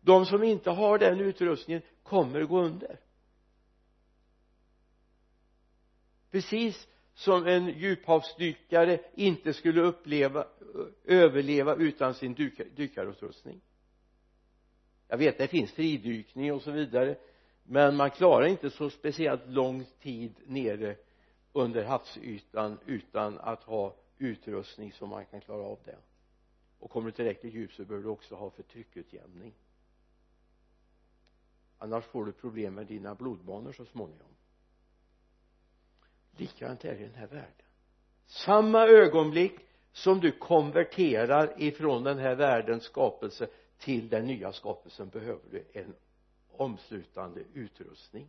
De 0.00 0.26
som 0.26 0.42
inte 0.42 0.70
har 0.70 0.98
den 0.98 1.20
utrustningen 1.20 1.82
kommer 2.02 2.44
gå 2.44 2.60
under. 2.60 3.00
Precis 6.30 6.88
som 7.14 7.46
en 7.46 7.68
djuphavsdykare 7.68 9.00
inte 9.14 9.54
skulle 9.54 9.80
uppleva 9.80 10.46
överleva 11.04 11.74
utan 11.74 12.14
sin 12.14 12.34
dykarutrustning. 12.76 13.60
Jag 15.08 15.18
vet 15.18 15.38
det 15.38 15.48
finns 15.48 15.72
fridykning 15.72 16.52
och 16.52 16.62
så 16.62 16.70
vidare 16.70 17.16
men 17.64 17.96
man 17.96 18.10
klarar 18.10 18.46
inte 18.46 18.70
så 18.70 18.90
speciellt 18.90 19.46
lång 19.46 19.84
tid 20.00 20.34
nere 20.46 20.96
under 21.52 21.84
havsytan 21.84 22.78
utan 22.86 23.38
att 23.38 23.62
ha 23.62 23.94
utrustning 24.18 24.92
så 24.92 25.06
man 25.06 25.26
kan 25.26 25.40
klara 25.40 25.62
av 25.62 25.78
det 25.84 25.96
och 26.82 26.90
kommer 26.90 27.06
du 27.06 27.12
tillräckligt 27.12 27.54
djupt 27.54 27.74
så 27.74 27.84
behöver 27.84 28.04
du 28.04 28.10
också 28.10 28.34
ha 28.34 28.50
för 28.50 28.62
tryckutjämning 28.62 29.54
annars 31.82 32.04
får 32.04 32.24
du 32.24 32.32
problem 32.32 32.74
med 32.74 32.86
dina 32.86 33.14
blodbanor 33.14 33.72
så 33.72 33.84
småningom. 33.84 34.28
Likadant 36.36 36.84
är 36.84 36.94
det 36.94 37.00
i 37.00 37.02
den 37.02 37.14
här 37.14 37.26
världen. 37.26 37.66
Samma 38.26 38.86
ögonblick 38.86 39.54
som 39.92 40.20
du 40.20 40.32
konverterar 40.32 41.54
ifrån 41.62 42.04
den 42.04 42.18
här 42.18 42.34
världens 42.34 42.84
skapelse 42.84 43.48
till 43.78 44.08
den 44.08 44.26
nya 44.26 44.52
skapelsen 44.52 45.08
behöver 45.08 45.50
du 45.50 45.64
en 45.72 45.94
omslutande 46.50 47.42
utrustning. 47.54 48.28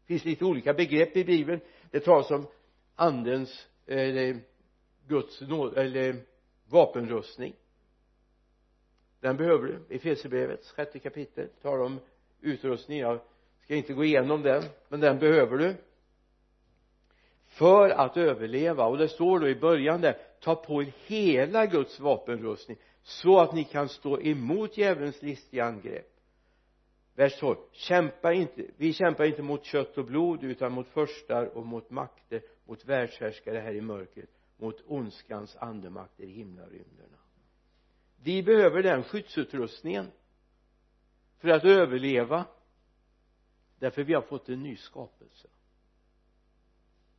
Det 0.00 0.06
finns 0.06 0.24
lite 0.24 0.44
olika 0.44 0.74
begrepp 0.74 1.16
i 1.16 1.24
bibeln. 1.24 1.60
Det 1.90 2.00
talas 2.00 2.30
om 2.30 2.46
andens 2.94 3.68
eh, 3.86 3.98
eller 3.98 4.40
Guds 5.06 5.40
nåd 5.40 5.78
eller 5.78 6.24
vapenrustning. 6.68 7.54
Den 9.20 9.36
behöver 9.36 9.66
du. 9.66 9.94
I 9.94 9.96
Efesierbrevets 9.96 10.72
sjätte 10.72 10.98
kapitel 10.98 11.48
talar 11.62 11.84
om 11.84 12.00
utrustning. 12.40 12.98
Jag 12.98 13.20
ska 13.58 13.74
inte 13.74 13.92
gå 13.92 14.04
igenom 14.04 14.42
den 14.42 14.64
men 14.88 15.00
den 15.00 15.18
behöver 15.18 15.58
du. 15.58 15.74
För 17.46 17.90
att 17.90 18.16
överleva. 18.16 18.86
Och 18.86 18.98
det 18.98 19.08
står 19.08 19.40
då 19.40 19.48
i 19.48 19.54
början 19.54 20.00
där 20.00 20.18
ta 20.40 20.54
på 20.54 20.82
er 20.82 20.92
hela 21.06 21.66
Guds 21.66 22.00
vapenrustning 22.00 22.76
så 23.02 23.40
att 23.40 23.54
ni 23.54 23.64
kan 23.64 23.88
stå 23.88 24.20
emot 24.20 24.78
djävulens 24.78 25.22
listiga 25.22 25.64
angrepp. 25.64 26.12
Vers 27.14 27.38
12 27.40 27.56
kämpa 27.72 28.32
inte 28.32 28.64
vi 28.76 28.92
kämpar 28.92 29.24
inte 29.24 29.42
mot 29.42 29.64
kött 29.64 29.98
och 29.98 30.04
blod 30.04 30.44
utan 30.44 30.72
mot 30.72 30.88
förstar 30.88 31.56
och 31.56 31.66
mot 31.66 31.90
makter 31.90 32.42
mot 32.64 32.84
världshärskare 32.84 33.58
här 33.58 33.74
i 33.74 33.80
mörkret 33.80 34.30
mot 34.56 34.82
ondskans 34.86 35.56
andemakter 35.56 36.24
i 36.24 36.32
himlarymderna. 36.32 37.18
Vi 38.16 38.42
behöver 38.42 38.82
den 38.82 39.02
skyddsutrustningen 39.02 40.12
för 41.38 41.48
att 41.48 41.64
överleva 41.64 42.46
därför 43.78 44.04
vi 44.04 44.14
har 44.14 44.22
fått 44.22 44.48
en 44.48 44.62
ny 44.62 44.76
skapelse. 44.76 45.48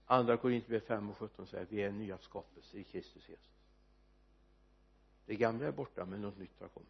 Andra 0.06 0.38
korintierbrevet 0.38 0.88
5 0.88 1.10
och 1.10 1.18
17 1.18 1.48
säger 1.48 1.66
vi 1.70 1.82
är 1.82 1.92
nya 1.92 2.18
skapelser 2.18 2.78
i 2.78 2.84
Kristus 2.84 3.30
Jesus. 3.30 3.58
Det 5.26 5.36
gamla 5.36 5.68
är 5.68 5.72
borta 5.72 6.06
men 6.06 6.22
något 6.22 6.38
nytt 6.38 6.60
har 6.60 6.68
kommit. 6.68 6.90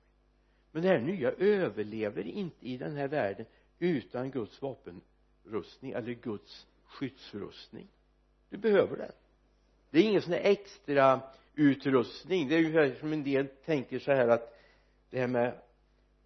Men 0.72 0.82
det 0.82 0.90
här 0.90 1.00
nya 1.00 1.32
överlever 1.32 2.24
inte 2.24 2.68
i 2.68 2.78
den 2.78 2.96
här 2.96 3.08
världen 3.08 3.46
utan 3.80 4.32
Guds 4.32 4.62
vapenrustning 4.62 5.92
eller 5.92 6.14
Guds 6.14 6.68
skyddsrustning. 6.84 7.88
Du 8.50 8.58
behöver 8.58 8.98
den 8.98 9.12
det 9.90 10.00
är 10.00 10.04
ingen 10.04 10.22
sån 10.22 10.34
här 10.34 10.42
extra 10.44 11.22
utrustning. 11.56 12.48
Det 12.48 12.56
är 12.56 12.60
ungefär 12.60 12.96
som 13.00 13.14
en 13.14 13.24
del 13.24 13.48
tänker 13.66 14.00
så 14.00 14.12
här 14.12 14.28
att 14.28 14.58
det 15.10 15.20
här 15.20 15.28
med 15.28 15.54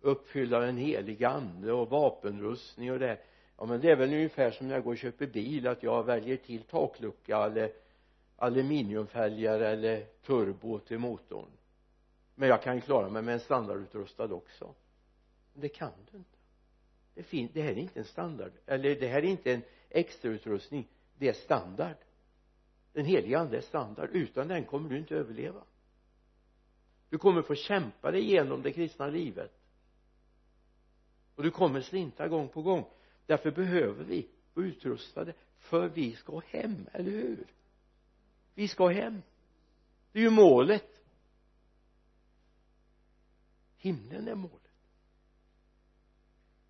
uppfylla 0.02 0.60
den 0.60 0.78
helige 0.78 1.30
ande 1.30 1.72
och 1.72 1.90
vapenrustning 1.90 2.92
och 2.92 3.00
det 3.00 3.18
ja 3.58 3.66
men 3.66 3.82
det 3.82 3.92
är 3.92 3.96
väl 3.96 4.14
ungefär 4.14 4.52
som 4.52 4.68
när 4.68 4.76
jag 4.76 4.84
går 4.84 4.92
och 4.92 4.98
köper 4.98 5.28
bil 5.28 5.68
att 5.68 5.84
jag 5.84 6.04
väljer 6.04 6.38
till 6.38 6.64
taklucka 6.64 7.46
eller 7.46 7.72
aluminiumfälgar 8.36 9.60
eller 9.60 10.06
turbo 10.26 10.80
till 10.80 11.00
motorn. 11.00 11.50
Men 12.36 12.50
jag 12.50 12.64
kan 12.64 12.82
klara 12.82 13.10
mig 13.10 13.22
med 13.22 13.34
en 13.34 13.40
standardutrustad 13.40 14.34
också. 14.34 14.74
Men 15.54 15.62
det 15.62 15.70
kan 15.70 15.92
du 16.12 16.18
inte. 16.18 16.38
Det, 17.14 17.24
finns, 17.24 17.52
det 17.54 17.62
här 17.62 17.72
är 17.72 17.76
inte 17.76 18.00
en 18.00 18.06
standard 18.06 18.52
eller 18.66 18.96
det 18.96 19.08
här 19.08 19.18
är 19.18 19.26
inte 19.26 19.54
en 19.54 19.62
extrautrustning. 19.90 20.88
Det 21.18 21.30
är 21.30 21.34
standard 21.34 21.96
den 22.94 23.06
heliga 23.06 23.40
ande 23.40 23.58
är 23.58 23.62
standard. 23.62 24.10
Utan 24.14 24.48
den 24.48 24.66
kommer 24.66 24.90
du 24.90 24.98
inte 24.98 25.16
överleva. 25.16 25.64
Du 27.10 27.18
kommer 27.18 27.42
få 27.42 27.56
kämpa 27.56 28.12
dig 28.12 28.22
igenom 28.22 28.62
det 28.62 28.72
kristna 28.72 29.08
livet. 29.08 29.52
Och 31.36 31.44
du 31.44 31.52
kommer 31.52 31.82
slinta 31.82 32.28
gång 32.28 32.50
på 32.50 32.62
gång. 32.62 32.86
Därför 33.26 33.52
behöver 33.52 34.04
vi 34.04 34.30
vara 34.54 34.66
utrustade 34.66 35.34
för 35.58 35.90
vi 35.90 36.16
ska 36.16 36.40
hem, 36.40 36.88
eller 36.92 37.12
hur? 37.12 37.48
Vi 38.54 38.68
ska 38.68 38.88
hem. 38.88 39.22
Det 40.12 40.20
är 40.20 40.24
ju 40.24 40.30
målet. 40.30 41.02
Himlen 43.78 44.28
är 44.28 44.36
målet. 44.36 44.58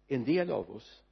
En 0.08 0.24
del 0.24 0.52
av 0.52 0.72
oss 0.72 1.04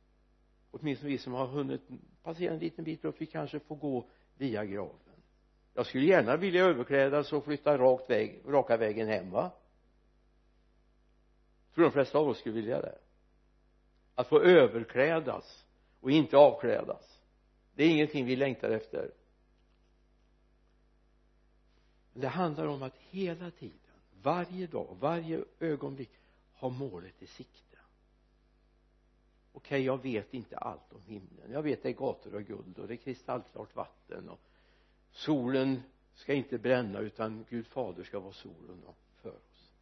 åtminstone 0.72 1.12
vi 1.12 1.17
som 1.17 1.34
har 1.34 1.48
hunnit 1.48 1.82
passera 2.24 2.54
en 2.54 2.60
liten 2.60 2.86
bit 2.86 3.06
upp 3.06 3.22
vi 3.22 3.26
kanske 3.26 3.60
får 3.60 3.76
gå 3.76 4.10
via 4.39 4.65
graven. 4.65 4.95
Jag 5.73 5.86
skulle 5.86 6.06
gärna 6.06 6.38
vilja 6.38 6.65
överklädas 6.65 7.34
och 7.34 7.45
flytta 7.45 7.78
rakt 7.78 8.10
väg, 8.10 8.41
raka 8.47 8.78
vägen 8.78 9.08
hem 9.08 9.32
va? 9.32 9.52
Tror 11.73 11.84
de 11.84 11.91
flesta 11.91 12.17
av 12.17 12.28
oss 12.28 12.39
skulle 12.39 12.56
vilja 12.56 12.82
det. 12.82 12.97
Att 14.15 14.28
få 14.28 14.41
överklädas 14.41 15.65
och 16.02 16.12
inte 16.12 16.38
avklädas 16.38 17.19
det 17.80 17.84
är 17.84 17.89
ingenting 17.89 18.25
vi 18.25 18.36
längtar 18.36 18.69
efter. 18.69 19.12
Men 22.13 22.21
det 22.21 22.28
handlar 22.28 22.65
om 22.65 22.84
att 22.84 22.95
hela 22.95 23.52
tiden 23.52 23.80
varje 24.21 24.67
dag, 24.67 24.97
varje 24.99 25.43
ögonblick 25.60 26.12
ha 26.54 26.69
målet 26.69 27.21
i 27.21 27.28
sikte 27.28 27.78
okej 29.54 29.68
okay, 29.68 29.86
jag 29.86 30.02
vet 30.02 30.34
inte 30.34 30.58
allt 30.58 30.94
om 30.94 31.02
himlen. 31.02 31.52
Jag 31.52 31.64
vet 31.64 31.84
det 31.84 31.90
är 31.90 31.94
gator 31.94 32.36
av 32.36 32.42
guld 32.42 32.80
och 32.80 32.88
det 32.88 32.94
är 32.94 32.98
kristallklart 32.98 33.76
vatten 33.76 34.30
och 34.30 34.40
solen 35.12 35.84
ska 36.14 36.34
inte 36.34 36.58
bränna 36.58 37.00
utan 37.00 37.46
Gud 37.50 37.68
fader 37.68 38.04
ska 38.04 38.20
vara 38.20 38.34
solen 38.34 38.82
för 39.22 39.30
oss. 39.30 39.74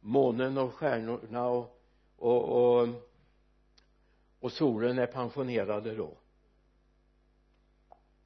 Månen 0.00 0.58
och 0.58 0.74
stjärnorna 0.74 1.46
och, 1.46 1.80
och, 2.16 2.78
och 2.80 2.88
och 4.44 4.52
solen 4.52 4.98
är 4.98 5.06
pensionerade 5.06 5.94
då. 5.94 6.16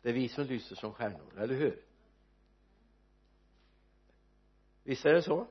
Det 0.03 0.09
är 0.09 0.13
vi 0.13 0.29
som 0.29 0.45
lyser 0.45 0.77
som 0.77 0.93
stjärnor, 0.93 1.39
eller 1.39 1.55
hur? 1.55 1.83
Visst 4.83 5.07
är 5.07 5.13
det 5.13 5.23
så? 5.23 5.47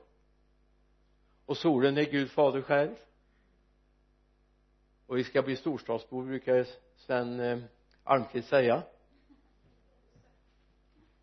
Och 1.46 1.56
solen 1.56 1.98
är 1.98 2.04
Gud 2.04 2.30
fader 2.30 2.62
själv? 2.62 2.94
Och 5.08 5.18
vi 5.18 5.24
ska 5.24 5.42
bli 5.42 5.56
storstadsbor 5.56 6.24
brukar 6.24 6.66
Sven 6.96 7.40
eh, 7.40 7.58
Almqvist 8.04 8.48
säga. 8.48 8.82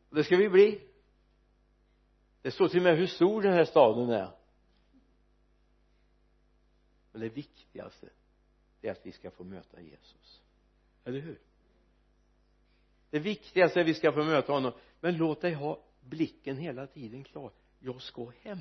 Och 0.09 0.15
det 0.15 0.23
ska 0.23 0.37
vi 0.37 0.49
bli. 0.49 0.81
Det 2.41 2.51
står 2.51 2.67
till 2.67 2.79
och 2.79 2.83
med 2.83 2.97
hur 2.97 3.07
stor 3.07 3.41
den 3.41 3.53
här 3.53 3.65
staden 3.65 4.09
är. 4.09 4.31
Men 7.11 7.21
det 7.21 7.29
viktigaste 7.29 8.09
det 8.81 8.87
är 8.87 8.91
att 8.91 9.05
vi 9.05 9.11
ska 9.11 9.31
få 9.31 9.43
möta 9.43 9.81
Jesus. 9.81 10.41
Eller 11.03 11.19
hur? 11.19 11.39
Det 13.09 13.19
viktigaste 13.19 13.79
är 13.79 13.81
att 13.81 13.89
vi 13.89 13.93
ska 13.93 14.11
få 14.11 14.23
möta 14.23 14.53
honom. 14.53 14.73
Men 14.99 15.17
låt 15.17 15.41
dig 15.41 15.53
ha 15.53 15.83
blicken 15.99 16.57
hela 16.57 16.87
tiden 16.87 17.23
klar. 17.23 17.51
Jag 17.79 18.01
ska 18.01 18.31
hem. 18.41 18.59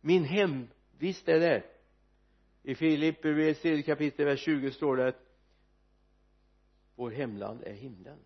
Min 0.00 0.24
hemvist 0.24 1.28
är 1.28 1.40
där 1.40 1.79
i 2.62 2.74
Filipperbrevets 2.74 3.60
tredje 3.60 3.82
kapitel 3.82 4.26
vers 4.26 4.40
20 4.40 4.70
står 4.70 4.96
det 4.96 5.08
att 5.08 5.26
vår 6.94 7.10
hemland 7.10 7.62
är 7.62 7.72
himlen. 7.72 8.18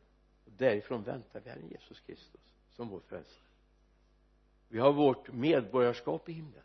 Och 0.44 0.52
därifrån 0.52 1.02
väntar 1.02 1.40
vi 1.40 1.50
Herren 1.50 1.68
Jesus 1.68 2.00
Kristus 2.00 2.40
som 2.70 2.88
vår 2.88 3.00
frälsare. 3.00 3.44
Vi 4.68 4.78
har 4.78 4.92
vårt 4.92 5.32
medborgarskap 5.32 6.28
i 6.28 6.32
himlen. 6.32 6.62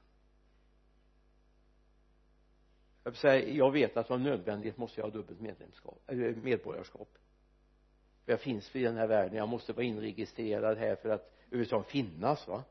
Jag 3.04 3.12
vill 3.12 3.20
säga 3.20 3.50
jag 3.50 3.72
vet 3.72 3.98
att 3.98 4.12
av 4.12 4.20
nödvändighet 4.20 4.78
måste 4.78 5.00
jag 5.00 5.06
ha 5.06 5.12
dubbelt 5.12 5.40
medlemskap 5.40 6.02
medborgarskap. 6.44 7.18
För 8.26 8.32
jag 8.32 8.42
finns 8.42 8.76
i 8.76 8.84
den 8.84 8.98
här 8.98 9.08
världen 9.08 9.38
jag 9.38 9.50
måste 9.50 9.74
vara 9.74 9.86
inregistrerad 9.86 10.78
här 10.78 10.96
för 10.96 11.10
att 11.10 11.34
överhuvudtaget 11.48 11.88
finnas 11.88 12.48
va? 12.48 12.64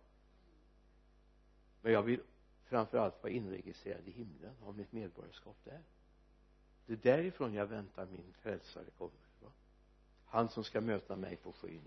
Men 1.82 1.92
jag 1.92 2.02
vill 2.02 2.20
framför 2.68 2.98
allt 2.98 3.22
vara 3.22 3.33
inregistrerad 3.33 4.09
i 4.09 4.11
himlen 4.11 4.54
ha 4.61 4.72
mitt 4.72 4.92
medborgarskap 4.92 5.57
där. 5.64 5.83
Det 6.87 6.92
är 6.92 6.96
därifrån 6.96 7.54
jag 7.54 7.66
väntar 7.66 8.07
min 8.07 8.33
frälsare 8.33 8.85
kommer 8.98 9.12
va? 9.40 9.52
han 10.26 10.48
som 10.48 10.64
ska 10.64 10.81
möta 10.81 11.16
mig 11.16 11.37
på 11.37 11.52
skyn. 11.52 11.83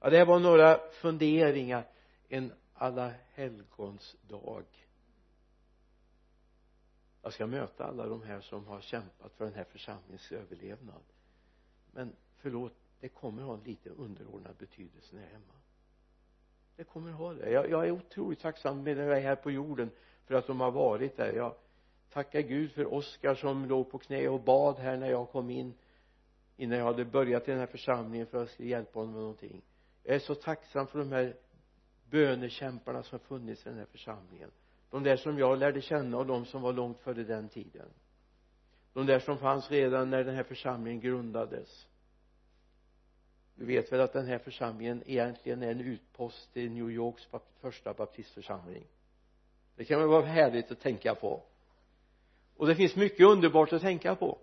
Ja 0.00 0.10
det 0.10 0.18
här 0.18 0.26
var 0.26 0.40
några 0.40 0.78
funderingar. 0.90 1.88
En 2.28 2.52
alla 2.74 3.14
helgons 3.32 4.16
dag. 4.22 4.64
Jag 7.22 7.32
ska 7.32 7.46
möta 7.46 7.84
alla 7.84 8.06
de 8.06 8.22
här 8.22 8.40
som 8.40 8.66
har 8.66 8.80
kämpat 8.80 9.32
för 9.32 9.44
den 9.44 9.54
här 9.54 9.64
församlingens 9.64 10.32
överlevnad. 10.32 11.02
Men 11.92 12.16
förlåt 12.36 12.72
det 13.00 13.08
kommer 13.08 13.42
ha 13.42 13.54
en 13.54 13.62
lite 13.62 13.90
underordnad 13.90 14.56
betydelse 14.56 15.14
när 15.14 15.22
jag 15.22 15.30
är 15.30 15.32
hemma 15.32 15.52
det 16.76 16.84
kommer 16.84 17.12
ha 17.12 17.32
det. 17.32 17.50
Jag, 17.50 17.70
jag 17.70 17.86
är 17.86 17.90
otroligt 17.90 18.40
tacksam 18.40 18.82
med 18.82 18.98
jag 18.98 19.18
är 19.18 19.20
här 19.20 19.36
på 19.36 19.50
jorden 19.50 19.90
för 20.24 20.34
att 20.34 20.46
de 20.46 20.60
har 20.60 20.70
varit 20.70 21.16
där. 21.16 21.32
Jag 21.32 21.54
tackar 22.12 22.40
Gud 22.40 22.72
för 22.72 22.94
Oskar 22.94 23.34
som 23.34 23.66
låg 23.66 23.90
på 23.90 23.98
knä 23.98 24.28
och 24.28 24.40
bad 24.40 24.78
här 24.78 24.96
när 24.96 25.10
jag 25.10 25.30
kom 25.30 25.50
in 25.50 25.74
innan 26.56 26.78
jag 26.78 26.84
hade 26.84 27.04
börjat 27.04 27.48
i 27.48 27.50
den 27.50 27.60
här 27.60 27.66
församlingen 27.66 28.26
för 28.26 28.38
att 28.38 28.42
jag 28.42 28.50
skulle 28.50 28.68
hjälpa 28.68 28.98
honom 28.98 29.14
med 29.14 29.20
någonting. 29.20 29.62
Jag 30.02 30.14
är 30.14 30.18
så 30.18 30.34
tacksam 30.34 30.86
för 30.86 30.98
de 30.98 31.12
här 31.12 31.36
bönekämparna 32.10 33.02
som 33.02 33.18
funnits 33.18 33.66
i 33.66 33.68
den 33.68 33.78
här 33.78 33.86
församlingen. 33.86 34.50
De 34.90 35.02
där 35.02 35.16
som 35.16 35.38
jag 35.38 35.58
lärde 35.58 35.80
känna 35.80 36.18
och 36.18 36.26
de 36.26 36.44
som 36.44 36.62
var 36.62 36.72
långt 36.72 37.00
före 37.00 37.24
den 37.24 37.48
tiden. 37.48 37.88
De 38.92 39.06
där 39.06 39.18
som 39.18 39.38
fanns 39.38 39.70
redan 39.70 40.10
när 40.10 40.24
den 40.24 40.34
här 40.34 40.42
församlingen 40.42 41.00
grundades 41.00 41.88
du 43.56 43.64
vet 43.64 43.92
väl 43.92 44.00
att 44.00 44.12
den 44.12 44.26
här 44.26 44.38
församlingen 44.38 45.02
egentligen 45.06 45.62
är 45.62 45.70
en 45.70 45.80
utpost 45.80 46.52
till 46.52 46.70
New 46.70 46.90
Yorks 46.90 47.28
första 47.60 47.94
baptistförsamling. 47.94 48.84
Det 49.76 49.84
kan 49.84 50.00
väl 50.00 50.08
vara 50.08 50.26
härligt 50.26 50.70
att 50.70 50.80
tänka 50.80 51.14
på. 51.14 51.42
Och 52.56 52.66
det 52.66 52.76
finns 52.76 52.96
mycket 52.96 53.26
underbart 53.26 53.72
att 53.72 53.82
tänka 53.82 54.14
på. 54.14 54.38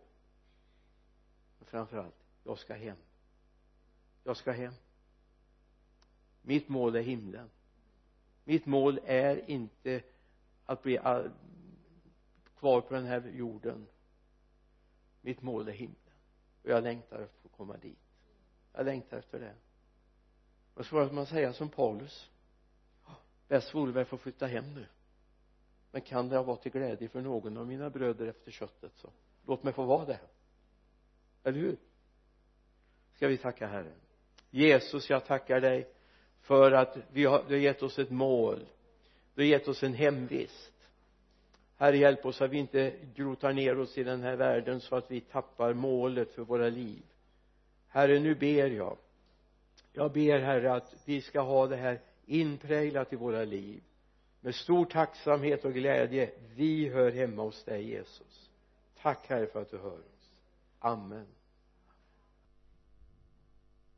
Men 1.60 1.68
framförallt 1.68 2.16
jag 2.44 2.60
ska 2.60 2.74
hem. 2.74 2.98
Jag 4.24 4.38
ska 4.38 4.52
hem. 4.52 4.74
Mitt 6.42 6.70
mål 6.70 6.96
är 6.96 7.02
himlen. 7.02 7.50
Mitt 8.44 8.66
mål 8.66 9.00
är 9.06 9.50
inte 9.50 10.04
att 10.66 10.84
bli 10.84 11.00
kvar 12.56 12.82
på 12.82 12.94
den 12.94 13.06
här 13.06 13.32
jorden. 13.36 13.88
Mitt 15.22 15.42
mål 15.42 15.68
är 15.68 15.74
himlen. 15.74 15.98
Och 16.64 16.70
jag 16.70 16.84
längtar 16.84 17.22
efter 17.22 17.24
att 17.24 17.42
få 17.42 17.48
komma 17.50 17.78
dit 17.78 18.03
jag 18.74 18.86
längtar 18.86 19.18
efter 19.18 19.40
det. 19.40 19.54
Och 20.74 20.86
så 20.86 20.90
får 20.90 21.12
man 21.16 21.26
säga 21.26 21.54
som 21.54 21.70
Paulus? 21.70 22.30
Bäst 23.48 23.76
vore 23.76 23.92
väl 23.92 24.02
att 24.02 24.08
få 24.08 24.18
flytta 24.18 24.46
hem 24.46 24.74
nu. 24.74 24.86
Men 25.92 26.02
kan 26.02 26.30
det 26.30 26.42
vara 26.42 26.58
till 26.58 26.72
glädje 26.72 27.10
för 27.10 27.22
någon 27.22 27.58
av 27.58 27.68
mina 27.68 27.90
bröder 27.90 28.28
efter 28.28 28.52
köttet 28.52 28.92
så 28.96 29.10
låt 29.46 29.64
mig 29.64 29.74
få 29.74 29.84
vara 29.84 30.06
det 30.06 30.20
eller 31.44 31.60
hur? 31.60 31.78
Ska 33.16 33.28
vi 33.28 33.38
tacka 33.38 33.68
Herren? 33.68 34.00
Jesus 34.50 35.10
jag 35.10 35.26
tackar 35.26 35.62
dig 35.62 35.88
för 36.42 36.72
att 36.72 36.98
vi 37.12 37.26
har, 37.26 37.44
du 37.48 37.54
har 37.54 37.62
gett 37.62 37.84
oss 37.84 38.00
ett 38.00 38.10
mål. 38.10 38.66
Du 39.36 39.42
har 39.42 39.48
gett 39.48 39.68
oss 39.68 39.84
en 39.84 39.94
hemvist. 39.94 40.74
Herre 41.78 41.98
hjälp 41.98 42.26
oss 42.26 42.42
att 42.42 42.52
vi 42.52 42.58
inte 42.58 42.94
grotar 43.16 43.54
ner 43.54 43.80
oss 43.80 43.98
i 43.98 44.04
den 44.04 44.22
här 44.22 44.36
världen 44.36 44.82
så 44.82 44.96
att 44.96 45.12
vi 45.12 45.22
tappar 45.22 45.74
målet 45.74 46.32
för 46.32 46.42
våra 46.42 46.70
liv. 46.70 47.04
Herre 47.94 48.20
nu 48.20 48.36
ber 48.36 48.68
jag. 48.68 48.98
Jag 49.92 50.12
ber 50.12 50.40
Herre 50.40 50.74
att 50.74 50.96
vi 51.06 51.22
ska 51.22 51.42
ha 51.42 51.68
det 51.68 51.76
här 51.76 52.00
inpräglat 52.26 53.14
i 53.14 53.16
våra 53.16 53.44
liv. 53.44 53.84
Med 54.42 54.56
stor 54.56 54.86
tacksamhet 54.86 55.66
och 55.66 55.74
glädje 55.74 56.32
vi 56.56 56.90
hör 56.90 57.12
hemma 57.12 57.42
hos 57.42 57.64
dig 57.64 57.90
Jesus. 57.90 58.50
Tack 59.02 59.28
Herre 59.28 59.48
för 59.48 59.62
att 59.62 59.72
du 59.72 59.78
hör 59.78 60.00
oss. 60.00 60.34
Amen. 60.80 61.28